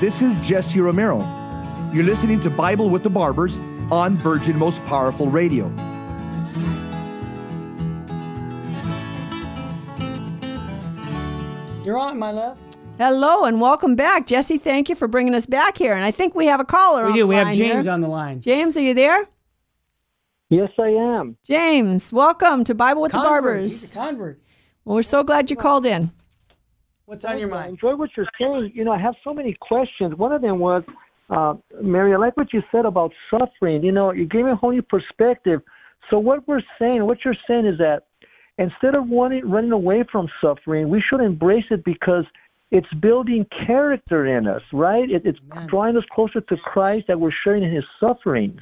[0.00, 1.18] This is Jesse Romero.
[1.92, 3.56] You're listening to Bible with the Barbers
[3.90, 5.66] on Virgin Most Powerful Radio.
[11.84, 12.58] You're on, my love.
[12.98, 14.58] Hello and welcome back, Jesse.
[14.58, 15.94] Thank you for bringing us back here.
[15.94, 17.04] And I think we have a caller.
[17.04, 17.20] We on do.
[17.20, 17.92] the We have James here.
[17.92, 18.40] on the line.
[18.40, 19.26] James, are you there?
[20.50, 21.36] Yes, I am.
[21.44, 23.80] James, welcome to Bible with the Barbers.
[23.80, 24.40] He's a convert.
[24.84, 26.10] Well, we're so glad you called in.
[27.08, 27.58] What's on your mind?
[27.58, 27.78] I mind?
[27.82, 28.72] enjoy what you're saying.
[28.74, 30.14] You know, I have so many questions.
[30.16, 30.82] One of them was,
[31.30, 33.82] uh, Mary, I like what you said about suffering.
[33.82, 35.62] You know, you gave me a whole new perspective.
[36.10, 38.02] So what we're saying, what you're saying is that
[38.58, 42.26] instead of wanting, running away from suffering, we should embrace it because
[42.72, 45.10] it's building character in us, right?
[45.10, 45.66] It, it's Amen.
[45.68, 48.60] drawing us closer to Christ that we're sharing in His sufferings.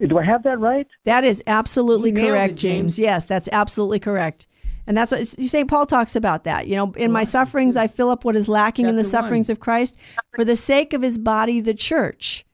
[0.00, 0.88] Do I have that right?
[1.04, 2.96] That is absolutely correct, it, James.
[2.96, 2.98] James.
[2.98, 4.46] Yes, that's absolutely correct.
[4.86, 5.68] And that's what St.
[5.68, 6.66] Paul talks about that.
[6.66, 9.22] You know, in my sufferings, I fill up what is lacking in the Chapter one.
[9.24, 9.96] sufferings of Christ
[10.34, 12.44] for the sake of his body, the church.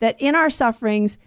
[0.00, 1.18] That in our sufferings,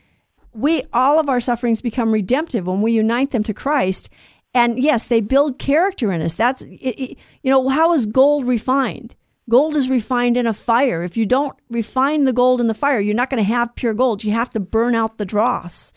[0.54, 4.10] we, all of our sufferings become redemptive when we unite them to Christ.
[4.54, 6.34] And yes, they build character in us.
[6.34, 9.16] That's, it, it, you know, how is gold refined?
[9.50, 11.04] Gold is refined in a fire.
[11.04, 13.94] If you don't refine the gold in the fire, you're not going to have pure
[13.94, 14.24] gold.
[14.24, 15.94] You have to burn out the dross.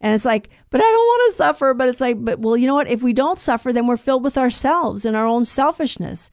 [0.00, 1.74] And it's like, but I don't want to suffer.
[1.74, 2.88] But it's like, but well, you know what?
[2.88, 6.30] If we don't suffer, then we're filled with ourselves and our own selfishness.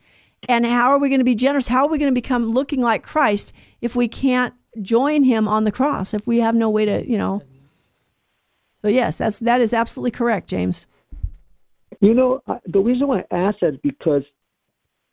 [0.48, 1.68] And how are we going to be generous?
[1.68, 5.64] How are we going to become looking like Christ if we can't join him on
[5.64, 6.14] the cross?
[6.14, 7.42] If we have no way to, you know.
[8.74, 10.86] So yes, that's that is absolutely correct, James.
[12.00, 14.22] You know, the reason why I ask that is because,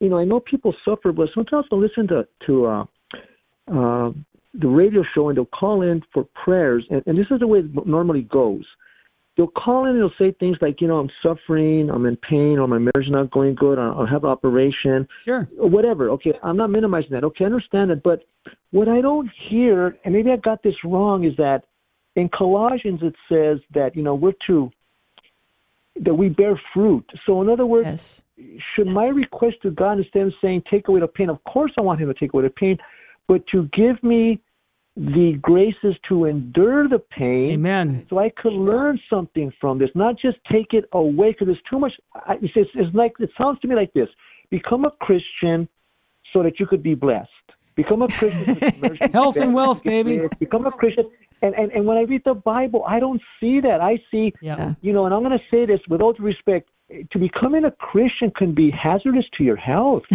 [0.01, 2.85] you know, I know people suffer, but sometimes I listen to to uh,
[3.73, 4.12] uh,
[4.61, 7.61] the radio show and they'll call in for prayers, and, and this is the way
[7.61, 8.64] it normally goes.
[9.37, 12.59] They'll call in and they'll say things like, you know, I'm suffering, I'm in pain,
[12.61, 15.49] or my marriage is not going good, or I'll have an operation, Sure.
[15.59, 16.09] or whatever.
[16.11, 17.25] Okay, I'm not minimizing that.
[17.25, 18.23] Okay, I understand it, but
[18.71, 21.64] what I don't hear, and maybe I got this wrong, is that
[22.14, 24.71] in Colossians it says that you know we're to
[26.01, 27.05] that we bear fruit.
[27.27, 28.25] So in other words, Yes.
[28.75, 31.81] should my request to God instead of saying take away the pain, of course I
[31.83, 32.79] want Him to take away the pain,
[33.28, 34.40] but to give me
[34.96, 38.06] the graces to endure the pain, Amen.
[38.08, 41.80] so I could learn something from this, not just take it away because it's too
[41.80, 41.92] much.
[42.14, 44.08] I, it's, it's, like it sounds to me like this:
[44.50, 45.68] become a Christian
[46.32, 47.28] so that you could be blessed.
[47.74, 48.44] Become a Christian.
[48.46, 50.20] so that your marriage can be Health and wealth, baby.
[50.38, 51.10] Become a Christian.
[51.42, 53.80] And, and and when I read the Bible, I don't see that.
[53.80, 54.74] I see, Yeah.
[54.80, 56.70] you know, and I'm going to say this with all due respect:
[57.11, 60.05] to becoming a Christian can be hazardous to your health.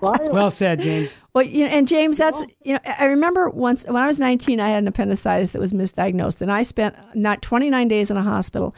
[0.00, 1.10] Well said, James.
[1.34, 4.60] Well, you know, and James, that's you know, I remember once when I was 19,
[4.60, 8.22] I had an appendicitis that was misdiagnosed, and I spent not 29 days in a
[8.22, 8.74] hospital,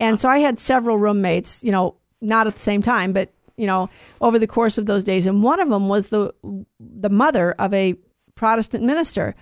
[0.00, 3.66] and so I had several roommates, you know, not at the same time, but you
[3.66, 3.88] know,
[4.20, 6.32] over the course of those days, and one of them was the
[6.80, 7.94] the mother of a
[8.34, 9.34] Protestant minister.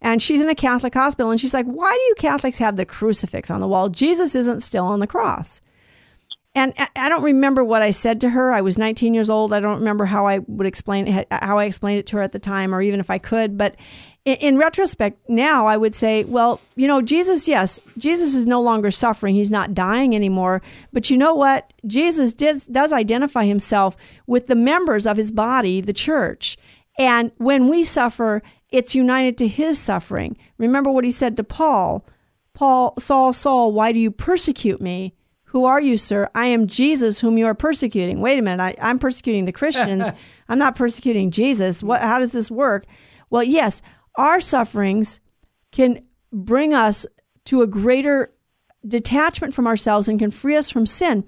[0.00, 2.84] And she's in a Catholic hospital, and she's like, "Why do you Catholics have the
[2.84, 3.88] crucifix on the wall?
[3.88, 5.60] Jesus isn't still on the cross."
[6.58, 8.52] And I- don't remember what I said to her.
[8.52, 9.52] I was 19 years old.
[9.52, 12.40] I don't remember how I would explain how I explained it to her at the
[12.40, 13.56] time, or even if I could.
[13.56, 13.76] But
[14.24, 18.60] in, in retrospect, now I would say, well, you know, Jesus, yes, Jesus is no
[18.60, 19.36] longer suffering.
[19.36, 20.60] He's not dying anymore.
[20.92, 21.72] But you know what?
[21.86, 26.58] Jesus did, does identify himself with the members of his body, the church.
[26.98, 30.36] And when we suffer, it's united to his suffering.
[30.58, 32.04] Remember what he said to Paul
[32.58, 35.14] Paul, Saul, Saul, why do you persecute me?
[35.48, 36.28] Who are you, sir?
[36.34, 38.20] I am Jesus whom you are persecuting.
[38.20, 40.10] Wait a minute, I, I'm persecuting the Christians.
[40.48, 41.82] I'm not persecuting Jesus.
[41.82, 42.84] What, how does this work?
[43.30, 43.80] Well, yes,
[44.16, 45.20] our sufferings
[45.72, 47.06] can bring us
[47.46, 48.32] to a greater
[48.86, 51.24] detachment from ourselves and can free us from sin.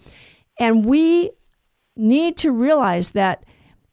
[0.58, 1.30] And we
[1.96, 3.44] need to realize that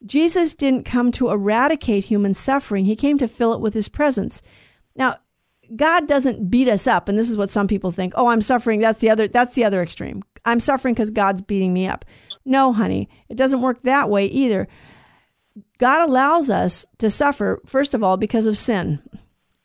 [0.06, 4.42] Jesus didn't come to eradicate human suffering, He came to fill it with His presence.
[4.94, 5.16] Now,
[5.76, 8.14] God doesn't beat us up, and this is what some people think.
[8.16, 8.80] Oh, I'm suffering.
[8.80, 9.28] That's the other.
[9.28, 10.24] That's the other extreme.
[10.46, 12.06] I'm suffering because God's beating me up.
[12.46, 14.68] No, honey, it doesn't work that way either.
[15.80, 19.02] God allows us to suffer, first of all, because of sin.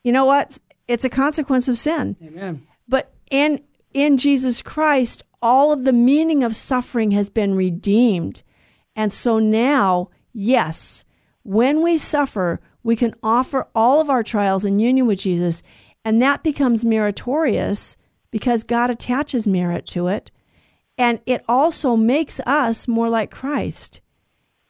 [0.02, 0.58] You know what?
[0.88, 2.16] It's a consequence of sin.
[2.22, 2.66] Amen.
[2.88, 3.60] But in
[3.92, 8.42] in Jesus Christ, all of the meaning of suffering has been redeemed.
[8.96, 11.04] And so now, yes,
[11.42, 15.62] when we suffer, we can offer all of our trials in union with Jesus,
[16.04, 17.96] and that becomes meritorious
[18.30, 20.30] because God attaches merit to it.
[20.98, 24.00] And it also makes us more like Christ.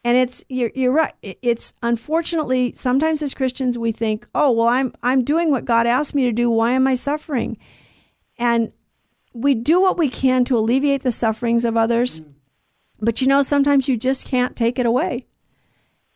[0.05, 1.15] And it's you're, you're right.
[1.23, 6.15] It's unfortunately sometimes as Christians we think, "Oh, well I'm I'm doing what God asked
[6.15, 6.51] me to do.
[6.51, 7.57] Why am I suffering?"
[8.37, 8.73] And
[9.33, 12.21] we do what we can to alleviate the sufferings of others.
[12.21, 12.33] Mm.
[13.01, 15.27] But you know, sometimes you just can't take it away.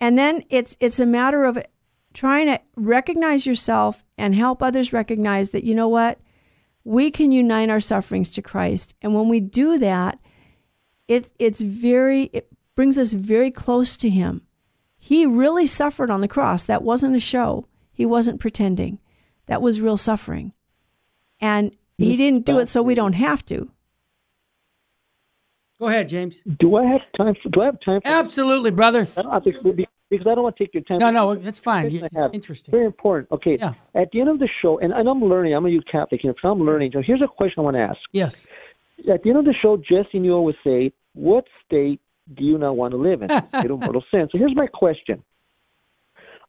[0.00, 1.58] And then it's it's a matter of
[2.16, 6.18] trying to recognize yourself and help others recognize that you know what?
[6.82, 8.94] We can unite our sufferings to Christ.
[9.02, 10.18] And when we do that,
[11.08, 14.42] it, it's very it brings us very close to him.
[14.96, 16.64] He really suffered on the cross.
[16.64, 17.68] That wasn't a show.
[17.92, 18.98] He wasn't pretending.
[19.44, 20.52] That was real suffering.
[21.38, 23.70] And he didn't do it so we don't have to.
[25.78, 26.40] Go ahead, James.
[26.58, 27.34] Do I have time?
[27.42, 28.00] For, do I have time?
[28.00, 29.06] For Absolutely, brother.
[29.16, 30.98] I don't have to, because I don't want to take your time.
[30.98, 31.90] No, no, that's fine.
[32.14, 32.32] Have.
[32.32, 32.70] interesting.
[32.70, 33.30] Very important.
[33.32, 33.56] Okay.
[33.58, 33.74] Yeah.
[33.94, 35.54] At the end of the show, and, and I'm learning.
[35.54, 36.92] I'm a youth Catholic here, so I'm learning.
[36.94, 37.98] So here's a question I want to ask.
[38.12, 38.46] Yes.
[39.12, 42.00] At the end of the show, Jesse Newell would say, "What state
[42.34, 44.28] do you not want to live in?" State of mortal sin.
[44.30, 45.22] So here's my question.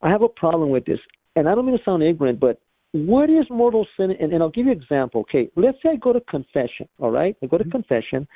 [0.02, 1.00] I have a problem with this,
[1.34, 2.60] and I don't mean to sound ignorant, but
[2.92, 4.12] what is mortal sin?
[4.18, 5.22] And, and I'll give you an example.
[5.22, 6.88] Okay, let's say I go to confession.
[6.98, 7.72] All right, I go to mm-hmm.
[7.72, 8.26] confession,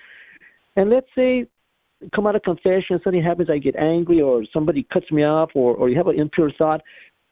[0.77, 1.47] and let's say
[2.15, 5.75] come out of confession, something happens, I get angry, or somebody cuts me off, or
[5.75, 6.81] or you have an impure thought.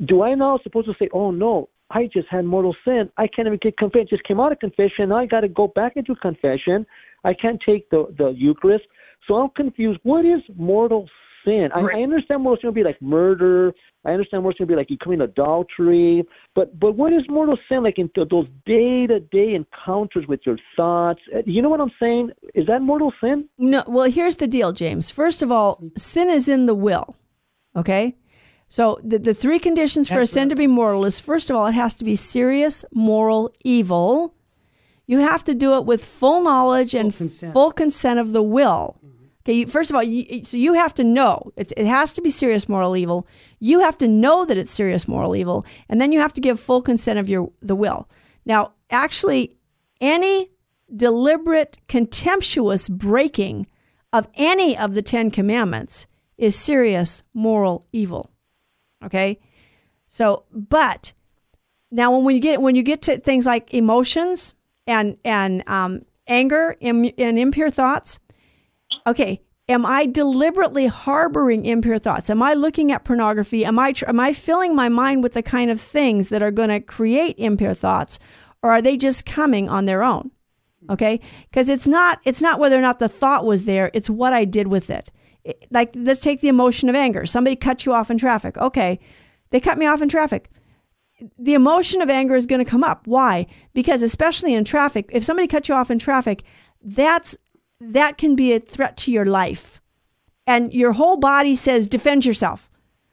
[0.07, 3.11] Do I now supposed to say, "Oh no, I just had mortal sin.
[3.17, 4.09] I can't even get confession.
[4.09, 5.09] Just came out of confession.
[5.09, 6.87] Now I got to go back into confession.
[7.25, 8.85] I can't take the the Eucharist."
[9.27, 10.01] So I'm confused.
[10.03, 11.09] What is mortal
[11.45, 11.69] sin?
[11.75, 13.73] I, I understand mortal sin would be like murder.
[14.05, 16.25] I understand mortal sin would be like you commit adultery.
[16.55, 20.41] But but what is mortal sin like in th- those day to day encounters with
[20.47, 21.21] your thoughts?
[21.35, 22.31] Uh, You know what I'm saying?
[22.55, 23.49] Is that mortal sin?
[23.59, 25.11] No, well, here's the deal, James.
[25.11, 27.17] First of all, sin is in the will.
[27.77, 28.17] Okay?
[28.69, 31.67] So the, the three conditions for a sin to be mortal is first of all,
[31.67, 34.35] it has to be serious moral evil.
[35.07, 37.53] You have to do it with full knowledge and consent.
[37.53, 39.00] full consent of the will.
[39.43, 42.23] Okay, you, first of all, you, so you have to know it, it has to
[42.23, 43.27] be serious moral evil.
[43.59, 46.61] You have to know that it's serious moral evil, and then you have to give
[46.61, 48.09] full consent of your the will.
[48.45, 49.57] Now, actually,
[50.01, 50.51] any
[50.95, 53.67] deliberate, contemptuous breaking
[54.13, 58.31] of any of the Ten Commandments is serious moral evil.
[59.05, 59.39] Okay,
[60.07, 61.15] so but
[61.91, 64.55] now when you get when you get to things like emotions
[64.87, 68.19] and and um, anger and impure thoughts,
[69.11, 72.31] okay, am I deliberately harboring impure thoughts?
[72.31, 73.65] Am I looking at pornography?
[73.65, 76.51] Am I tr- am I filling my mind with the kind of things that are
[76.51, 78.19] going to create impure thoughts,
[78.63, 80.31] or are they just coming on their own?
[80.89, 84.33] Okay, because it's not it's not whether or not the thought was there; it's what
[84.33, 85.11] I did with it.
[85.45, 87.27] It- Like let's take the emotion of anger.
[87.27, 88.57] Somebody cut you off in traffic.
[88.57, 88.99] Okay,
[89.51, 90.51] they cut me off in traffic
[91.39, 93.07] the emotion of anger is going to come up.
[93.07, 93.47] Why?
[93.75, 96.43] Because especially in traffic, if somebody cut you off in traffic,
[96.83, 97.37] that's
[97.81, 99.81] that can be a threat to your life.
[100.47, 102.71] And your whole body says defend yourself.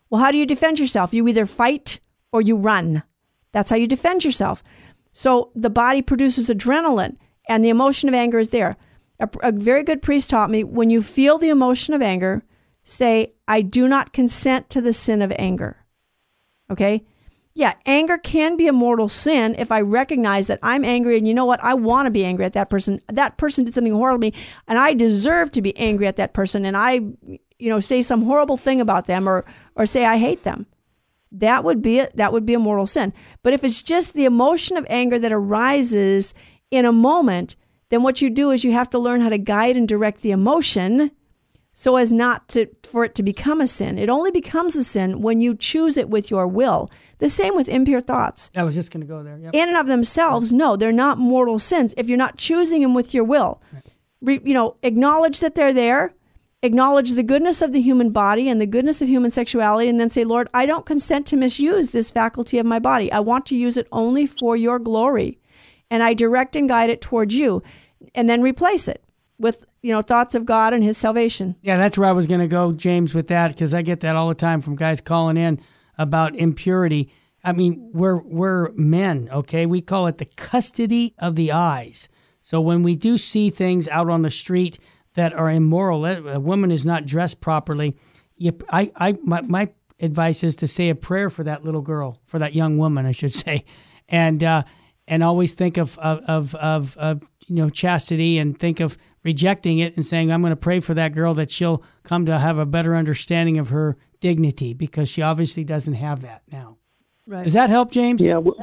[0.09, 1.13] Well, how do you defend yourself?
[1.13, 1.99] You either fight
[2.32, 3.03] or you run.
[3.51, 4.63] That's how you defend yourself.
[5.13, 8.78] So the body produces adrenaline and the emotion of anger is there.
[9.20, 12.43] A, a very good priest taught me when you feel the emotion of anger,
[12.84, 15.78] say, I do not consent to the sin of anger.
[16.70, 17.05] Okay?
[17.57, 21.33] Yeah, anger can be a mortal sin if I recognize that I'm angry and you
[21.33, 21.59] know what?
[21.63, 23.01] I want to be angry at that person.
[23.07, 26.35] That person did something horrible to me and I deserve to be angry at that
[26.35, 29.43] person and I, you know, say some horrible thing about them or
[29.75, 30.67] or say I hate them.
[31.31, 33.11] That would be a, that would be a mortal sin.
[33.41, 36.35] But if it's just the emotion of anger that arises
[36.69, 37.55] in a moment,
[37.89, 40.29] then what you do is you have to learn how to guide and direct the
[40.29, 41.09] emotion
[41.80, 43.99] so as not to for it to become a sin.
[43.99, 46.89] It only becomes a sin when you choose it with your will.
[47.19, 48.49] The same with impure thoughts.
[48.55, 49.38] I was just going to go there.
[49.38, 49.53] Yep.
[49.53, 53.13] In and of themselves, no, they're not mortal sins if you're not choosing them with
[53.13, 53.61] your will.
[54.21, 56.15] Re, you know, acknowledge that they're there,
[56.63, 60.09] acknowledge the goodness of the human body and the goodness of human sexuality, and then
[60.09, 63.11] say, Lord, I don't consent to misuse this faculty of my body.
[63.11, 65.38] I want to use it only for your glory.
[65.91, 67.61] And I direct and guide it towards you.
[68.15, 69.03] And then replace it
[69.38, 71.55] with, you know, thoughts of God and his salvation.
[71.61, 74.15] Yeah, that's where I was going to go, James, with that because I get that
[74.15, 75.61] all the time from guys calling in
[75.97, 77.11] about impurity.
[77.43, 79.65] I mean, we're we're men, okay?
[79.65, 82.09] We call it the custody of the eyes.
[82.41, 84.79] So when we do see things out on the street
[85.17, 86.05] that are immoral.
[86.05, 87.97] A woman is not dressed properly.
[88.38, 89.69] You, I, I, my, my
[89.99, 93.13] advice is to say a prayer for that little girl, for that young woman, I
[93.13, 93.65] should say,
[94.07, 94.63] and uh,
[95.07, 98.95] and always think of of, of of of you know chastity and think of
[99.28, 102.39] rejecting it and saying I'm going to pray for that girl that she'll come to
[102.39, 106.78] have a better understanding of her dignity because she obviously doesn't have that now.
[107.28, 107.43] Right.
[107.43, 108.21] Does that help, James?
[108.21, 108.55] Yeah, well,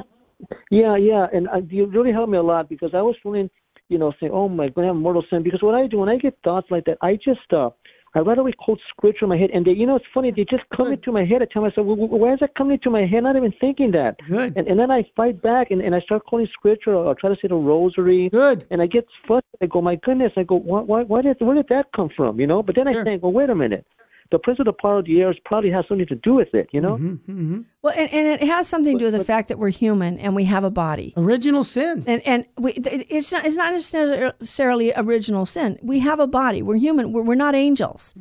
[0.71, 3.51] yeah, yeah, and uh, you really helped me a lot because I was feeling,
[3.91, 5.99] you know, saying, "Oh my, God, I have a mortal sin." Because what I do
[5.99, 7.69] when I get thoughts like that, I just uh,
[8.17, 10.31] I right away quote scripture in my head, and they, you know, it's funny.
[10.31, 10.99] They just come Good.
[10.99, 11.43] into my head.
[11.43, 14.17] I tell myself, well, "Why is that coming into my head?" Not even thinking that.
[14.29, 14.57] Good.
[14.57, 17.31] And and then I fight back, and, and I start quoting scripture, or, or try
[17.31, 18.29] to say the rosary.
[18.31, 18.67] Good.
[18.71, 19.59] And I get frustrated.
[19.63, 20.81] I go, "My goodness!" I go, "Why?
[20.81, 21.03] Why?
[21.03, 21.37] Why did?
[21.41, 22.63] Where did that come from?" You know.
[22.63, 23.01] But then Sure.
[23.01, 23.85] I think, "Well, wait a minute."
[24.31, 26.69] The prince of the power of the air probably has something to do with it.
[26.73, 26.97] You know.
[26.97, 27.61] Mm-hmm.
[27.83, 30.35] Well, and, and it has something to do with the fact that we're human and
[30.35, 31.13] we have a body.
[31.17, 32.05] Original sin.
[32.07, 35.79] And and we, it's not it's not necessarily original sin.
[35.83, 36.63] We have a body.
[36.63, 37.13] We're human.
[37.13, 38.15] We're, we're not angels.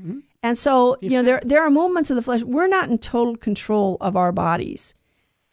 [0.44, 2.44] And so you know there there are moments of the flesh.
[2.44, 4.94] We're not in total control of our bodies,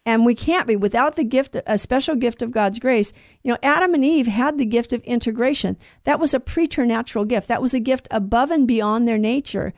[0.04, 3.12] and we can't be without the gift, a special gift of God's grace.
[3.44, 5.76] You know, Adam and Eve had the gift of integration.
[6.04, 7.46] That was a preternatural gift.
[7.46, 9.72] That was a gift above and beyond their nature.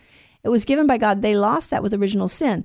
[0.45, 1.22] It was given by God.
[1.22, 2.64] They lost that with original sin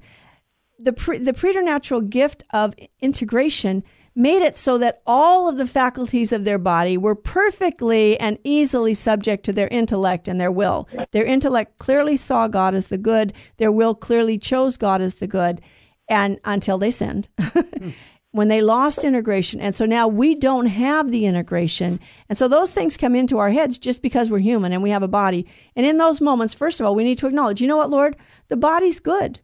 [0.80, 3.84] the pre, the preternatural gift of integration
[4.16, 8.94] made it so that all of the faculties of their body were perfectly and easily
[8.94, 10.88] subject to their intellect and their will.
[11.12, 15.28] Their intellect clearly saw God as the good, their will clearly chose God as the
[15.28, 15.62] good,
[16.10, 17.30] and until they sinned.
[18.38, 19.60] when they lost integration.
[19.60, 22.00] And so now we don't have the integration.
[22.30, 25.04] And so those things come into our heads just because we're human and we have
[25.04, 25.48] a body.
[25.76, 28.16] And in those moments, first of all, we need to acknowledge, you know what, Lord?
[28.48, 29.40] The body's good.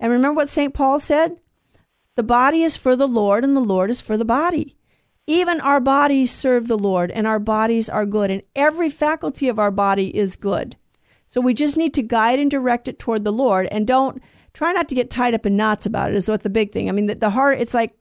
[0.00, 0.72] And remember what St.
[0.72, 1.38] Paul said?
[2.16, 4.76] The body is for the Lord, and the Lord is for the body.
[5.26, 9.58] Even our bodies serve the Lord, and our bodies are good, and every faculty of
[9.58, 10.74] our body is good.
[11.26, 14.22] So we just need to guide and direct it toward the Lord, and don't
[14.54, 16.16] try not to get tied up in knots about it.
[16.16, 16.88] Is what the big thing.
[16.88, 17.60] I mean, the, the heart.
[17.60, 17.94] It's like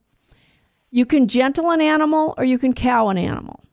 [0.91, 3.63] you can gentle an animal or you can cow an animal,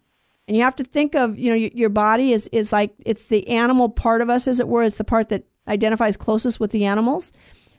[0.46, 3.48] and you have to think of you know your, body is is like it's the
[3.48, 4.82] animal part of us, as it were.
[4.82, 7.32] It's the part that identifies closest with the animals.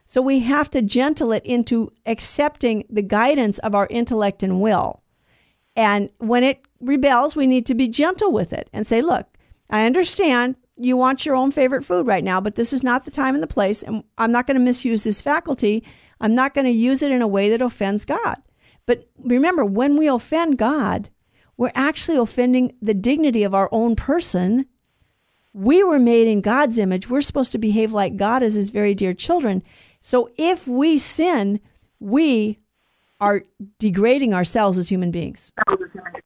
[0.06, 5.02] So we have to gentle it into accepting the guidance of our intellect and will.
[5.76, 9.28] And when it rebels, we need to be gentle with it and say, look,
[9.70, 13.12] I understand you want your own favorite food right now, but this is not the
[13.12, 13.82] time and the place.
[13.82, 15.84] And I'm not going to misuse this faculty.
[16.22, 18.38] I'm not going to use it in a way that offends God.
[18.86, 21.10] But remember, when we offend God,
[21.58, 24.66] we're actually offending the dignity of our own person.
[25.54, 27.10] We were made in God's image.
[27.10, 29.64] We're supposed to behave like God as his very dear children.
[30.02, 31.62] So if we sin,
[32.00, 32.60] we
[33.22, 33.44] are
[33.80, 35.52] degrading ourselves as human beings.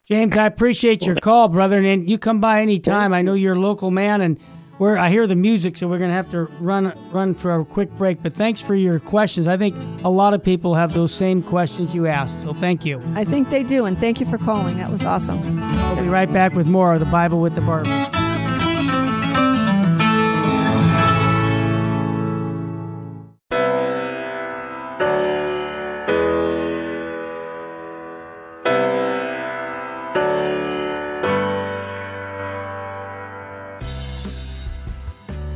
[0.06, 1.80] James, I appreciate your call, brother.
[1.80, 3.14] And you come by any time.
[3.14, 4.40] I know you're a local man, and
[4.80, 7.66] we're, I hear the music, so we're going to have to run run for a
[7.66, 8.24] quick break.
[8.24, 9.48] But thanks for your questions.
[9.48, 12.42] I think a lot of people have those same questions you asked.
[12.42, 13.02] So thank you.
[13.16, 14.78] I think they do, and thank you for calling.
[14.78, 15.42] That was awesome.
[15.42, 18.29] We'll be right back with more of the Bible with the Barber.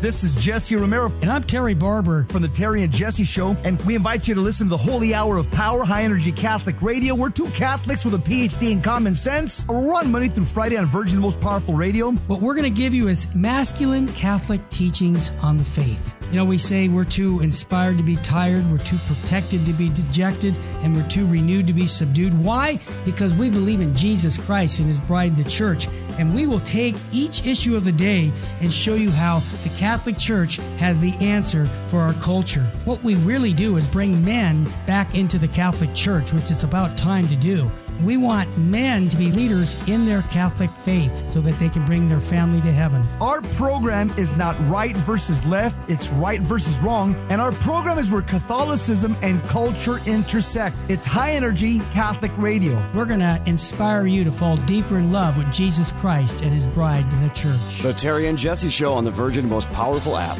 [0.03, 2.25] This is Jesse Romero And I'm Terry Barber.
[2.27, 5.13] from the Terry and Jesse Show, and we invite you to listen to the Holy
[5.13, 7.15] Hour of Power, High Energy Catholic Radio.
[7.15, 9.65] We're two Catholics with a PhD in common sense.
[9.65, 12.11] We're on Monday through Friday on Virgin Most Powerful Radio.
[12.27, 16.13] What we're going to give you is masculine Catholic teachings on the faith.
[16.33, 19.89] You know, we say we're too inspired to be tired, we're too protected to be
[19.89, 22.33] dejected, and we're too renewed to be subdued.
[22.33, 22.79] Why?
[23.05, 25.87] Because we believe in Jesus Christ and His bride, the church.
[26.17, 30.17] And we will take each issue of the day and show you how the Catholic
[30.17, 32.69] Church has the answer for our culture.
[32.85, 36.97] What we really do is bring men back into the Catholic Church, which it's about
[36.97, 37.69] time to do.
[38.01, 42.09] We want men to be leaders in their Catholic faith so that they can bring
[42.09, 43.03] their family to heaven.
[43.21, 47.15] Our program is not right versus left, it's right versus wrong.
[47.29, 50.77] And our program is where Catholicism and culture intersect.
[50.89, 52.83] It's high energy Catholic radio.
[52.93, 56.67] We're going to inspire you to fall deeper in love with Jesus Christ and his
[56.67, 57.81] bride, the church.
[57.81, 60.37] The Terry and Jesse Show on the Virgin Most Powerful app.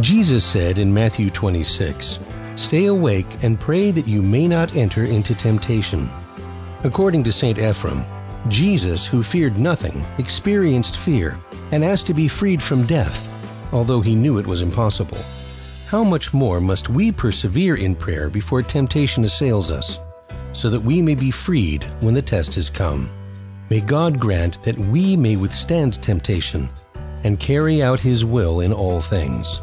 [0.00, 2.20] Jesus said in Matthew 26,
[2.58, 6.10] Stay awake and pray that you may not enter into temptation.
[6.82, 7.56] According to St.
[7.56, 8.04] Ephrem,
[8.48, 11.38] Jesus, who feared nothing, experienced fear
[11.70, 13.28] and asked to be freed from death,
[13.72, 15.18] although he knew it was impossible.
[15.86, 20.00] How much more must we persevere in prayer before temptation assails us,
[20.52, 23.08] so that we may be freed when the test has come?
[23.70, 26.68] May God grant that we may withstand temptation
[27.22, 29.62] and carry out His will in all things.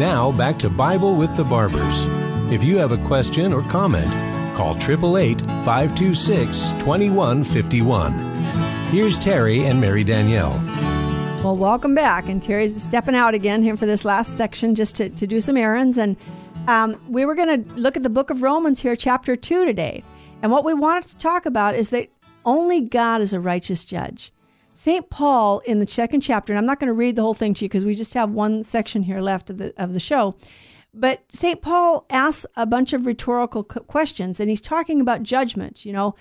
[0.00, 2.04] Now back to Bible with the Barbers.
[2.50, 4.10] If you have a question or comment,
[4.56, 8.18] call 888 526 2151.
[8.88, 10.58] Here's Terry and Mary Danielle.
[11.44, 12.30] Well, welcome back.
[12.30, 15.58] And Terry's stepping out again here for this last section just to, to do some
[15.58, 15.98] errands.
[15.98, 16.16] And
[16.66, 20.02] um, we were going to look at the book of Romans here, chapter 2 today.
[20.40, 22.08] And what we wanted to talk about is that
[22.46, 24.32] only God is a righteous judge.
[24.80, 25.10] St.
[25.10, 27.66] Paul in the second chapter, and I'm not going to read the whole thing to
[27.66, 30.36] you because we just have one section here left of the, of the show.
[30.94, 31.60] But St.
[31.60, 36.14] Paul asks a bunch of rhetorical questions, and he's talking about judgment, you know.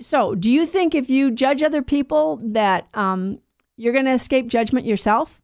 [0.00, 3.40] So, do you think if you judge other people that um,
[3.76, 5.42] you're going to escape judgment yourself?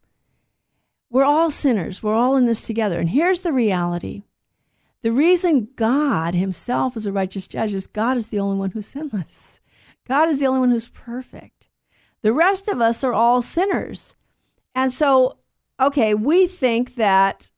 [1.11, 2.01] We're all sinners.
[2.01, 3.01] We're all in this together.
[3.01, 4.23] And here's the reality
[5.03, 8.87] the reason God Himself is a righteous judge is God is the only one who's
[8.87, 9.61] sinless.
[10.07, 11.62] God is the only one who's perfect.
[12.23, 14.16] The rest of us are all sinners.
[14.75, 15.39] And so,
[15.79, 17.51] okay, we think that,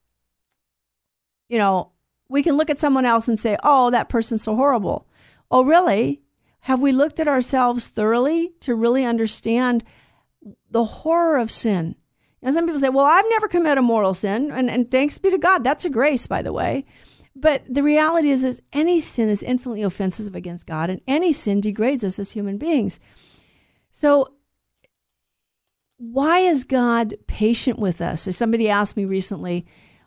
[1.48, 1.92] you know,
[2.28, 5.06] we can look at someone else and say, oh, that person's so horrible.
[5.50, 6.22] Oh, really?
[6.60, 9.84] Have we looked at ourselves thoroughly to really understand
[10.70, 11.94] the horror of sin?
[12.42, 14.50] And some people say, well, I've never committed a mortal sin.
[14.50, 15.62] And, and thanks be to God.
[15.62, 16.86] That's a grace, by the way.
[17.36, 21.60] But the reality is, is any sin is infinitely offensive against God, and any sin
[21.60, 23.00] degrades us as human beings.
[23.92, 24.34] So
[26.12, 28.28] why is God patient with us?
[28.28, 29.66] As somebody asked me recently,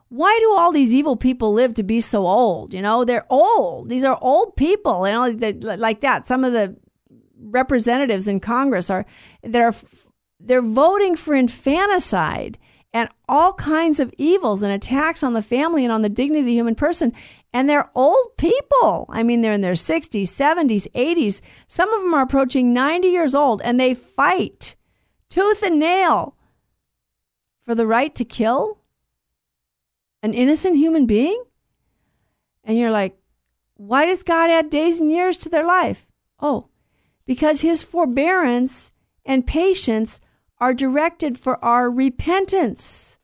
[0.10, 2.74] why do all these evil people live to be so old?
[2.74, 3.90] You know, they're old.
[3.90, 6.28] These are old people, you know, like that.
[6.28, 6.76] Some of the
[7.40, 9.06] representatives in Congress are
[9.44, 9.74] they're
[10.40, 12.58] they're voting for infanticide
[12.94, 16.46] and all kinds of evils and attacks on the family and on the dignity of
[16.46, 17.12] the human person.
[17.54, 19.08] And they're old people.
[19.10, 21.42] I mean, they're in their 60s, 70s, 80s.
[21.68, 24.77] Some of them are approaching 90 years old and they fight
[25.30, 26.36] tooth and nail
[27.62, 28.80] for the right to kill
[30.24, 31.44] an innocent human being?
[32.64, 33.18] And you're like,
[33.76, 36.08] why does God add days and years to their life?
[36.40, 36.70] Oh,
[37.26, 38.92] because his forbearance
[39.26, 40.20] and patience
[40.60, 43.20] are directed for our repentance.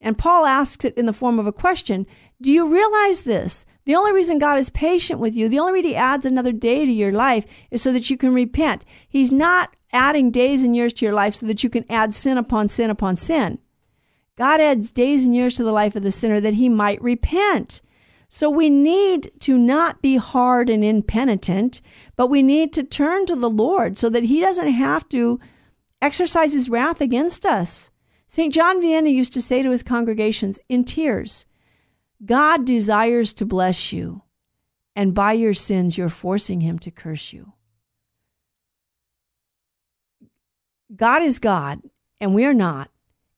[0.00, 2.06] And Paul asks it in the form of a question
[2.40, 3.66] Do you realize this?
[3.84, 6.84] The only reason God is patient with you, the only reason He adds another day
[6.84, 8.84] to your life is so that you can repent.
[9.08, 12.38] He's not adding days and years to your life so that you can add sin
[12.38, 13.58] upon sin upon sin.
[14.36, 17.82] God adds days and years to the life of the sinner that he might repent.
[18.28, 21.82] So we need to not be hard and impenitent,
[22.16, 25.40] but we need to turn to the Lord so that he doesn't have to
[26.00, 27.90] exercise his wrath against us.
[28.28, 28.54] St.
[28.54, 31.44] John Vianney used to say to his congregations in tears,
[32.24, 34.22] God desires to bless you,
[34.94, 37.54] and by your sins you're forcing him to curse you.
[40.94, 41.80] God is God,
[42.20, 42.90] and we are not.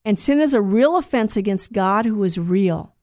[0.05, 2.94] And sin is a real offense against God who is real.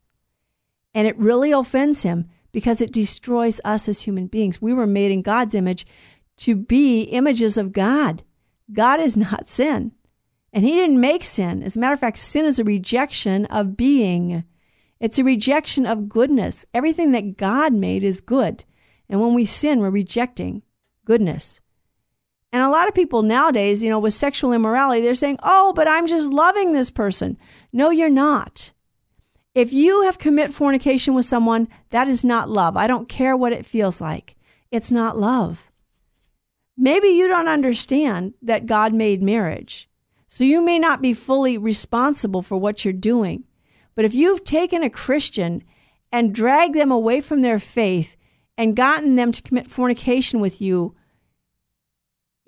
[0.94, 4.62] And it really offends him because it destroys us as human beings.
[4.62, 5.86] We were made in God's image
[6.38, 8.24] to be images of God.
[8.72, 9.92] God is not sin.
[10.52, 11.62] And he didn't make sin.
[11.62, 14.44] As a matter of fact, sin is a rejection of being.
[15.00, 16.66] It's a rejection of goodness.
[16.74, 18.66] Everything that God made is good.
[19.08, 20.64] And when we sin, we're rejecting
[21.06, 21.62] goodness.
[22.52, 25.88] And a lot of people nowadays, you know, with sexual immorality, they're saying, oh, but
[25.88, 27.38] I'm just loving this person.
[27.72, 28.74] No, you're not.
[29.54, 32.76] If you have commit fornication with someone, that is not love.
[32.78, 34.36] I don't care what it feels like.
[34.72, 35.72] It's not love.
[36.78, 39.90] Maybe you don't understand that God made marriage.
[40.28, 43.44] So you may not be fully responsible for what you're doing.
[43.96, 45.64] But if you've taken a Christian
[46.12, 48.16] and dragged them away from their faith
[48.58, 50.96] and gotten them to commit fornication with you,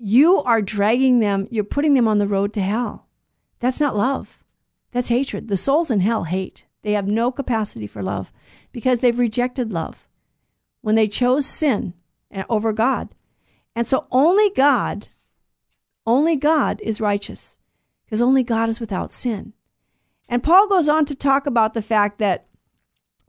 [0.04, 3.06] you are dragging them, you're putting them on the road to hell.
[3.60, 4.42] That's not love.
[4.90, 5.46] That's hatred.
[5.46, 6.64] The souls in hell hate.
[6.82, 8.32] They have no capacity for love
[8.72, 10.08] because they've rejected love
[10.80, 11.94] when they chose sin
[12.32, 13.14] eh, over God.
[13.76, 15.06] And so only God,
[16.04, 17.60] only God is righteous
[18.04, 19.52] because only God is without sin.
[20.28, 22.48] And Paul goes on to talk about the fact that,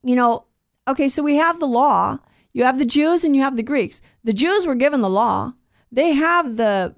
[0.01, 0.47] you know,
[0.87, 2.17] okay, so we have the law,
[2.51, 4.01] you have the Jews and you have the Greeks.
[4.23, 5.53] The Jews were given the law,
[5.93, 6.95] they have the,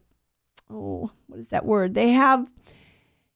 [0.69, 1.93] oh, what is that word?
[1.93, 2.49] They have,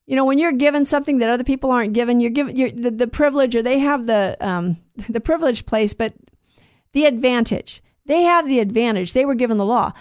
[0.05, 2.91] you know, when you're given something that other people aren't given, you're given you're, the,
[2.91, 4.77] the privilege, or they have the um,
[5.09, 6.13] the privileged place, but
[6.93, 7.83] the advantage.
[8.05, 9.13] They have the advantage.
[9.13, 9.93] They were given the law.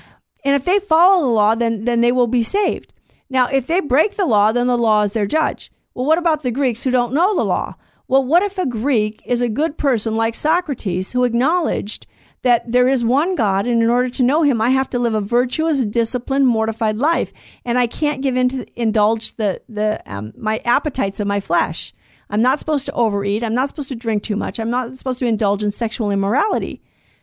[0.45, 2.95] And if they follow the law, then, then they will be saved.
[3.29, 5.71] Now, if they break the law, then the law is their judge.
[5.93, 7.75] Well, what about the Greeks who don't know the law?
[8.07, 12.07] Well, what if a Greek is a good person like Socrates who acknowledged
[12.43, 15.14] that there is one God, and in order to know him, I have to live
[15.14, 17.32] a virtuous, disciplined, mortified life,
[17.64, 21.93] and I can't give in to indulge the the um, my appetites of my flesh.
[22.30, 23.43] I'm not supposed to overeat.
[23.43, 24.61] I'm not supposed to drink too much.
[24.61, 26.82] I'm not supposed to indulge in sexual immorality.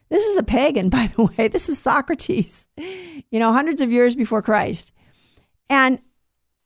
[0.10, 1.48] This is a pagan, by the way.
[1.48, 4.92] This is Socrates, you know, hundreds of years before Christ.
[5.70, 6.00] And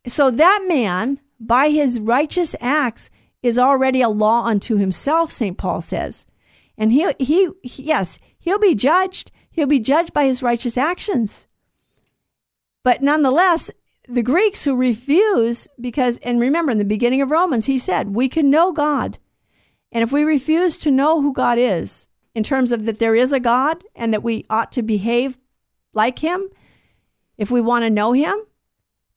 [0.08, 3.10] so that man, by his righteous acts,
[3.42, 5.58] is already a law unto himself, St.
[5.58, 6.26] Paul says.
[6.80, 9.32] And he, he, yes, he'll be judged.
[9.52, 11.46] He'll be judged by his righteous actions.
[12.84, 13.70] But nonetheless,
[14.08, 18.30] the Greeks who refuse, because, and remember in the beginning of Romans, he said, we
[18.30, 19.20] can know God.
[19.92, 23.34] And if we refuse to know who God is, in terms of that there is
[23.34, 25.38] a God and that we ought to behave
[25.94, 26.48] like him
[27.38, 28.36] if we want to know him.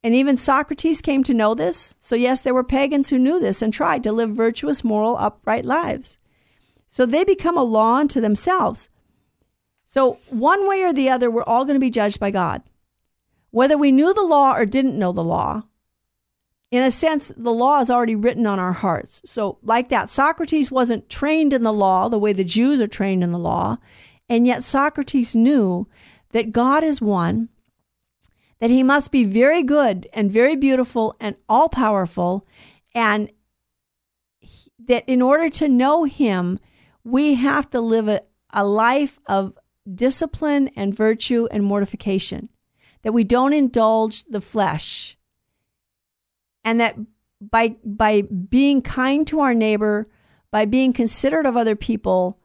[0.03, 1.95] And even Socrates came to know this.
[2.01, 5.65] So, yes, there were pagans who knew this and tried to live virtuous, moral, upright
[5.65, 6.19] lives.
[6.93, 8.91] So they become a law unto themselves.
[9.87, 12.61] So, one way or the other, we're all going to be judged by God.
[13.51, 15.63] Whether we knew the law or didn't know the law,
[16.71, 19.23] in a sense, the law is already written on our hearts.
[19.25, 23.25] So, like that, Socrates wasn't trained in the law the way the Jews are trained
[23.25, 23.79] in the law.
[24.29, 25.89] And yet, Socrates knew
[26.33, 27.49] that God is one,
[28.59, 32.45] that he must be very good and very beautiful and all powerful,
[32.95, 33.31] and
[34.79, 36.59] that in order to know him,
[37.05, 38.23] we have to live a,
[38.53, 39.53] a life of
[39.93, 42.49] discipline and virtue and mortification,
[43.03, 45.17] that we don't indulge the flesh.
[46.65, 46.97] And that
[47.41, 50.09] by by being kind to our neighbor,
[50.53, 52.39] by being considerate of other people,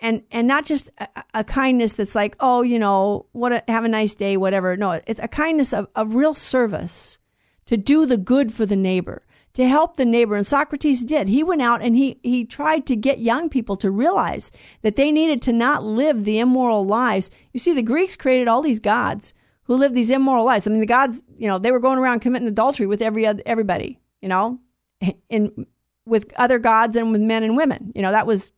[0.00, 3.84] and and not just a, a kindness that's like, oh, you know, what a, have
[3.84, 4.76] a nice day, whatever.
[4.76, 7.18] No, it's a kindness of, of real service
[7.66, 10.36] to do the good for the neighbor, to help the neighbor.
[10.36, 11.28] And Socrates did.
[11.28, 14.50] He went out and he he tried to get young people to realize
[14.82, 17.30] that they needed to not live the immoral lives.
[17.52, 19.34] You see, the Greeks created all these gods
[19.64, 20.66] who lived these immoral lives.
[20.66, 23.42] I mean, the gods, you know, they were going around committing adultery with every other,
[23.46, 24.58] everybody, you know,
[25.28, 25.66] in
[26.06, 27.92] with other gods and with men and women.
[27.94, 28.50] You know, that was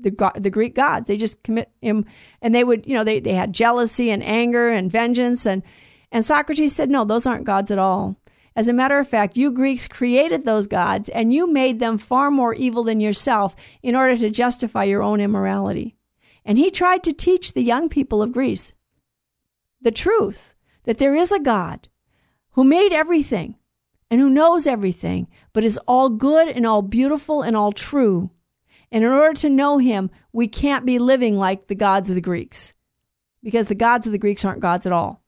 [0.00, 1.08] the the Greek gods.
[1.08, 2.04] They just commit him,
[2.42, 5.62] and they would, you know, they they had jealousy and anger and vengeance, and
[6.10, 8.16] and Socrates said, no, those aren't gods at all.
[8.58, 12.28] As a matter of fact, you Greeks created those gods, and you made them far
[12.28, 13.54] more evil than yourself
[13.84, 15.94] in order to justify your own immorality.
[16.44, 18.74] And he tried to teach the young people of Greece
[19.80, 20.56] the truth
[20.86, 21.88] that there is a God
[22.54, 23.54] who made everything
[24.10, 28.32] and who knows everything, but is all good and all beautiful and all true.
[28.90, 32.20] And in order to know him, we can't be living like the gods of the
[32.20, 32.74] Greeks
[33.40, 35.22] because the gods of the Greeks aren't gods at all.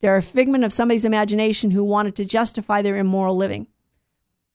[0.00, 3.66] They're a figment of somebody's imagination who wanted to justify their immoral living.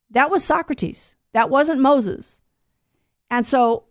[0.10, 1.18] That was Socrates.
[1.34, 2.41] That wasn't Moses.
[3.30, 3.86] And so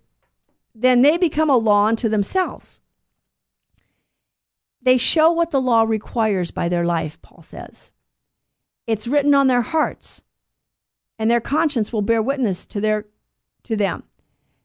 [0.75, 2.81] then they become a law unto themselves.
[4.81, 7.93] They show what the law requires by their life, Paul says.
[8.87, 10.25] It's written on their hearts,
[11.19, 13.07] and their conscience will bear witness to their
[13.63, 14.03] to them.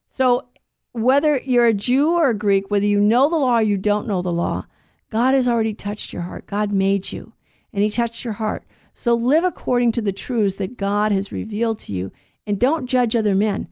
[0.07, 0.47] So
[0.91, 4.07] whether you're a Jew or a Greek, whether you know the law or you don't
[4.07, 4.65] know the law,
[5.09, 6.47] God has already touched your heart.
[6.47, 7.33] God made you,
[7.73, 8.63] and He touched your heart.
[8.93, 12.11] So live according to the truths that God has revealed to you,
[12.45, 13.67] and don't judge other men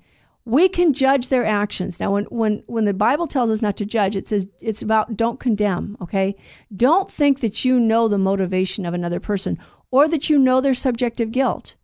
[0.46, 2.00] we can judge their actions.
[2.00, 5.18] Now, when, when, when the Bible tells us not to judge, it says it's about
[5.18, 6.36] don't condemn, okay?
[6.76, 9.58] Don't think that you know the motivation of another person
[9.90, 11.76] or that you know their subjective guilt.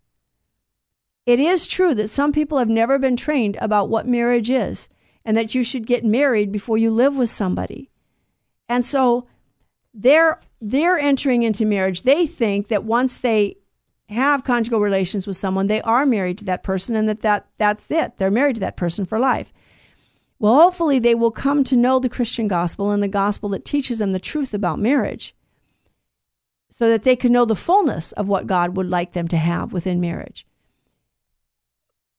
[1.26, 4.90] It is true that some people have never been trained about what marriage is
[5.26, 7.90] and that you should get married before you live with somebody.
[8.70, 9.28] And so
[9.94, 12.04] they're they're entering into marriage.
[12.04, 13.58] They think that once they
[14.10, 17.90] have conjugal relations with someone, they are married to that person and that, that that's
[17.92, 18.18] it.
[18.18, 19.52] They're married to that person for life.
[20.40, 24.00] Well, hopefully they will come to know the Christian gospel and the gospel that teaches
[24.00, 25.36] them the truth about marriage
[26.70, 29.72] so that they can know the fullness of what God would like them to have
[29.72, 30.48] within marriage.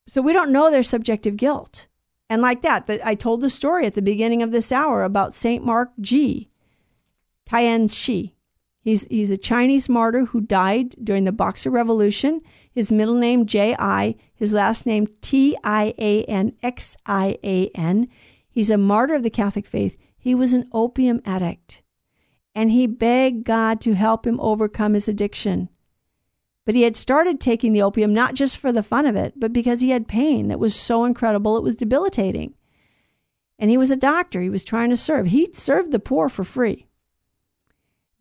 [0.07, 1.89] So we don't know their subjective guilt.
[2.31, 5.65] And like that, I told the story at the beginning of this hour about St.
[5.65, 6.49] Mark Ji
[7.53, 8.35] Tian Shi.
[8.81, 12.41] He's, he's a Chinese martyr who died during the Boxer Revolution.
[12.73, 15.69] His middle name J.I., his last name T-I-A-N-X-I-A-N.
[18.49, 19.97] He's a martyr of the Catholic faith.
[20.19, 21.83] He was an opium addict,
[22.55, 25.69] and he begged God to help him overcome his addiction.
[26.65, 29.53] But he had started taking the opium not just for the fun of it, but
[29.53, 32.55] because he had pain that was so incredible it was debilitating.
[33.59, 35.27] And he was a doctor, he was trying to serve.
[35.27, 36.87] He served the poor for free.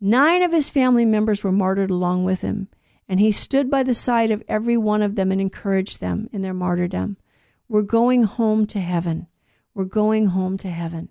[0.04, 2.66] Nine of his family members were martyred along with him,
[3.08, 6.42] and he stood by the side of every one of them and encouraged them in
[6.42, 7.18] their martyrdom.
[7.68, 9.28] We're going home to heaven.
[9.74, 11.10] We're going home to heaven.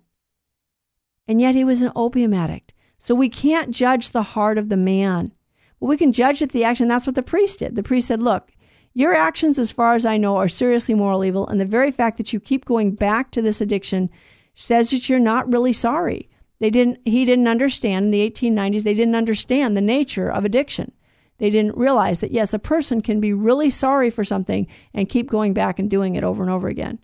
[1.25, 2.73] And yet he was an opium addict.
[2.97, 5.31] So we can't judge the heart of the man.
[5.79, 6.89] But we can judge at the action.
[6.89, 7.75] That's what the priest did.
[7.77, 8.51] The priest said, Look,
[8.93, 11.47] your actions, as far as I know, are seriously moral evil.
[11.47, 14.09] And the very fact that you keep going back to this addiction
[14.53, 16.29] says that you're not really sorry.
[16.61, 20.91] They didn't, he didn't understand in the 1890s, they didn't understand the nature of addiction.
[21.39, 25.27] They didn't realize that, yes, a person can be really sorry for something and keep
[25.27, 26.99] going back and doing it over and over again.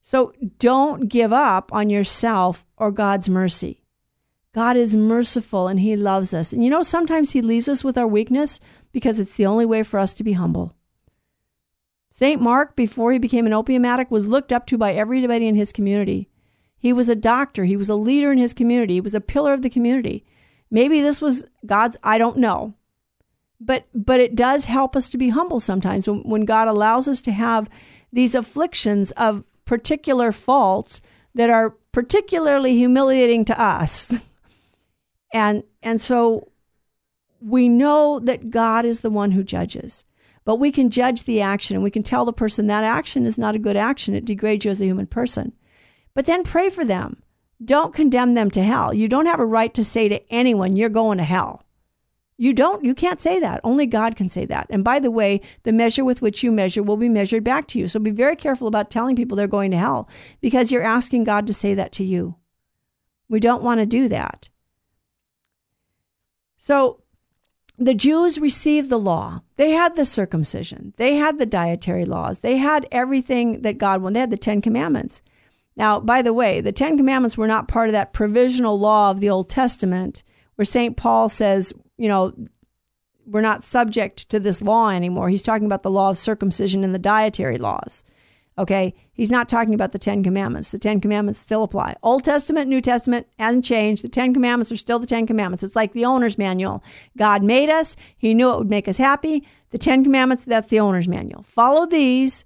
[0.00, 3.82] So don't give up on yourself or God's mercy.
[4.54, 6.50] God is merciful and He loves us.
[6.50, 8.60] And you know, sometimes He leaves us with our weakness
[8.92, 10.74] because it's the only way for us to be humble.
[12.08, 12.40] St.
[12.40, 15.70] Mark, before he became an opium addict, was looked up to by everybody in his
[15.70, 16.30] community.
[16.78, 19.52] He was a doctor, he was a leader in his community, he was a pillar
[19.52, 20.24] of the community.
[20.70, 22.74] Maybe this was God's, I don't know.
[23.60, 27.20] But but it does help us to be humble sometimes when, when God allows us
[27.22, 27.68] to have
[28.12, 31.00] these afflictions of particular faults
[31.34, 34.14] that are particularly humiliating to us.
[35.30, 36.48] And and so
[37.40, 40.06] we know that God is the one who judges.
[40.44, 43.36] But we can judge the action and we can tell the person that action is
[43.36, 44.14] not a good action.
[44.14, 45.52] It degrades you as a human person.
[46.18, 47.22] But then pray for them.
[47.64, 48.92] Don't condemn them to hell.
[48.92, 51.62] You don't have a right to say to anyone, you're going to hell.
[52.36, 53.60] You don't, you can't say that.
[53.62, 54.66] Only God can say that.
[54.68, 57.78] And by the way, the measure with which you measure will be measured back to
[57.78, 57.86] you.
[57.86, 60.08] So be very careful about telling people they're going to hell
[60.40, 62.34] because you're asking God to say that to you.
[63.28, 64.48] We don't want to do that.
[66.56, 67.00] So
[67.76, 69.42] the Jews received the law.
[69.54, 70.94] They had the circumcision.
[70.96, 72.40] They had the dietary laws.
[72.40, 74.14] They had everything that God wanted.
[74.16, 75.22] They had the Ten Commandments.
[75.78, 79.20] Now, by the way, the Ten Commandments were not part of that provisional law of
[79.20, 80.22] the Old Testament
[80.56, 80.96] where St.
[80.96, 82.32] Paul says you know,
[83.26, 85.28] we're not subject to this law anymore.
[85.28, 88.04] He's talking about the law of circumcision and the dietary laws.
[88.56, 88.94] Okay.
[89.12, 90.70] He's not talking about the Ten Commandments.
[90.70, 91.96] The Ten Commandments still apply.
[92.02, 94.02] Old Testament, New Testament hasn't changed.
[94.02, 95.62] The Ten Commandments are still the Ten Commandments.
[95.62, 96.82] It's like the owner's manual.
[97.16, 97.94] God made us.
[98.16, 99.46] He knew it would make us happy.
[99.70, 101.42] The Ten Commandments, that's the owner's manual.
[101.42, 102.44] Follow these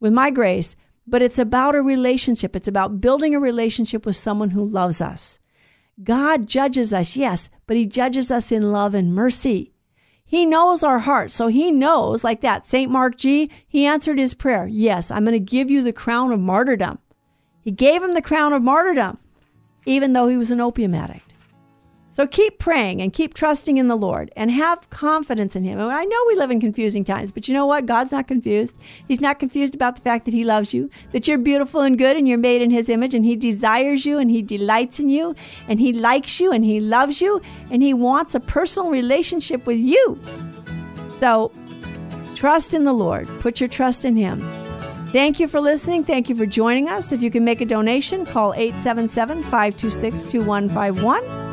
[0.00, 0.76] with my grace,
[1.06, 2.56] but it's about a relationship.
[2.56, 5.38] It's about building a relationship with someone who loves us.
[6.02, 9.72] God judges us, yes, but He judges us in love and mercy.
[10.24, 11.34] He knows our hearts.
[11.34, 12.90] So He knows, like that, St.
[12.90, 14.66] Mark Ji, He answered his prayer.
[14.66, 16.98] Yes, I'm going to give you the crown of martyrdom.
[17.60, 19.18] He gave him the crown of martyrdom,
[19.86, 21.23] even though he was an opium addict.
[22.14, 25.80] So keep praying and keep trusting in the Lord and have confidence in Him.
[25.80, 27.86] And I know we live in confusing times, but you know what?
[27.86, 28.78] God's not confused.
[29.08, 32.16] He's not confused about the fact that He loves you, that you're beautiful and good
[32.16, 35.34] and you're made in His image and He desires you and He delights in you
[35.66, 39.80] and He likes you and He loves you and He wants a personal relationship with
[39.80, 40.20] you.
[41.10, 41.50] So
[42.36, 44.40] trust in the Lord, put your trust in Him.
[45.10, 46.04] Thank you for listening.
[46.04, 47.10] Thank you for joining us.
[47.10, 51.43] If you can make a donation, call 877 526 2151.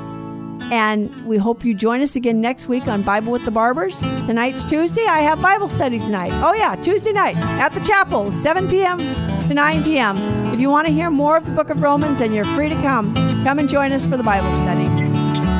[0.72, 4.00] And we hope you join us again next week on Bible with the Barbers.
[4.00, 5.06] Tonight's Tuesday.
[5.06, 6.32] I have Bible study tonight.
[6.36, 8.98] Oh, yeah, Tuesday night at the chapel, 7 p.m.
[8.98, 10.18] to 9 p.m.
[10.54, 12.76] If you want to hear more of the book of Romans and you're free to
[12.76, 13.14] come,
[13.44, 14.86] come and join us for the Bible study.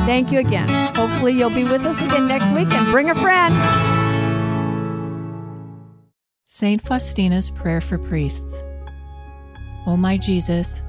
[0.06, 0.68] Thank you again.
[0.96, 3.54] Hopefully, you'll be with us again next week and bring a friend.
[6.46, 6.82] St.
[6.82, 8.62] Faustina's Prayer for Priests.
[9.86, 10.80] O my Jesus,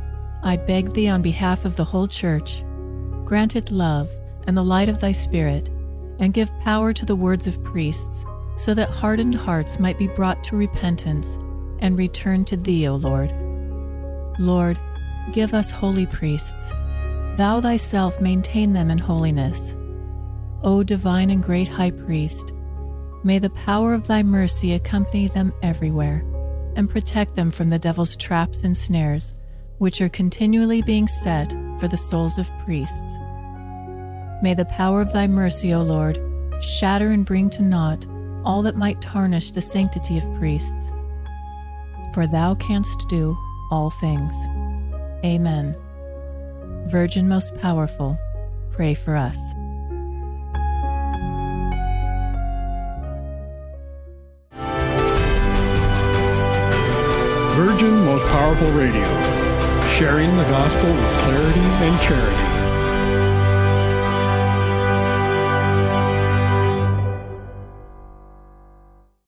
[0.43, 2.63] I beg thee on behalf of the whole Church
[3.33, 4.11] Grant it love
[4.45, 5.67] and the light of thy Spirit,
[6.19, 8.23] and give power to the words of priests,
[8.57, 11.39] so that hardened hearts might be brought to repentance
[11.79, 13.33] and return to thee, O Lord.
[14.37, 14.77] Lord,
[15.31, 16.69] give us holy priests.
[17.35, 19.75] Thou thyself maintain them in holiness.
[20.61, 22.53] O divine and great high priest,
[23.23, 26.23] may the power of thy mercy accompany them everywhere
[26.75, 29.33] and protect them from the devil's traps and snares,
[29.79, 33.17] which are continually being set for the souls of priests.
[34.43, 36.19] May the power of thy mercy, O Lord,
[36.61, 38.05] shatter and bring to naught
[38.43, 40.91] all that might tarnish the sanctity of priests.
[42.13, 43.37] For thou canst do
[43.71, 44.35] all things.
[45.23, 45.77] Amen.
[46.87, 48.19] Virgin most powerful,
[48.73, 49.39] pray for us.
[57.55, 59.07] Virgin Most Powerful Radio,
[59.91, 62.52] sharing the gospel with clarity and charity.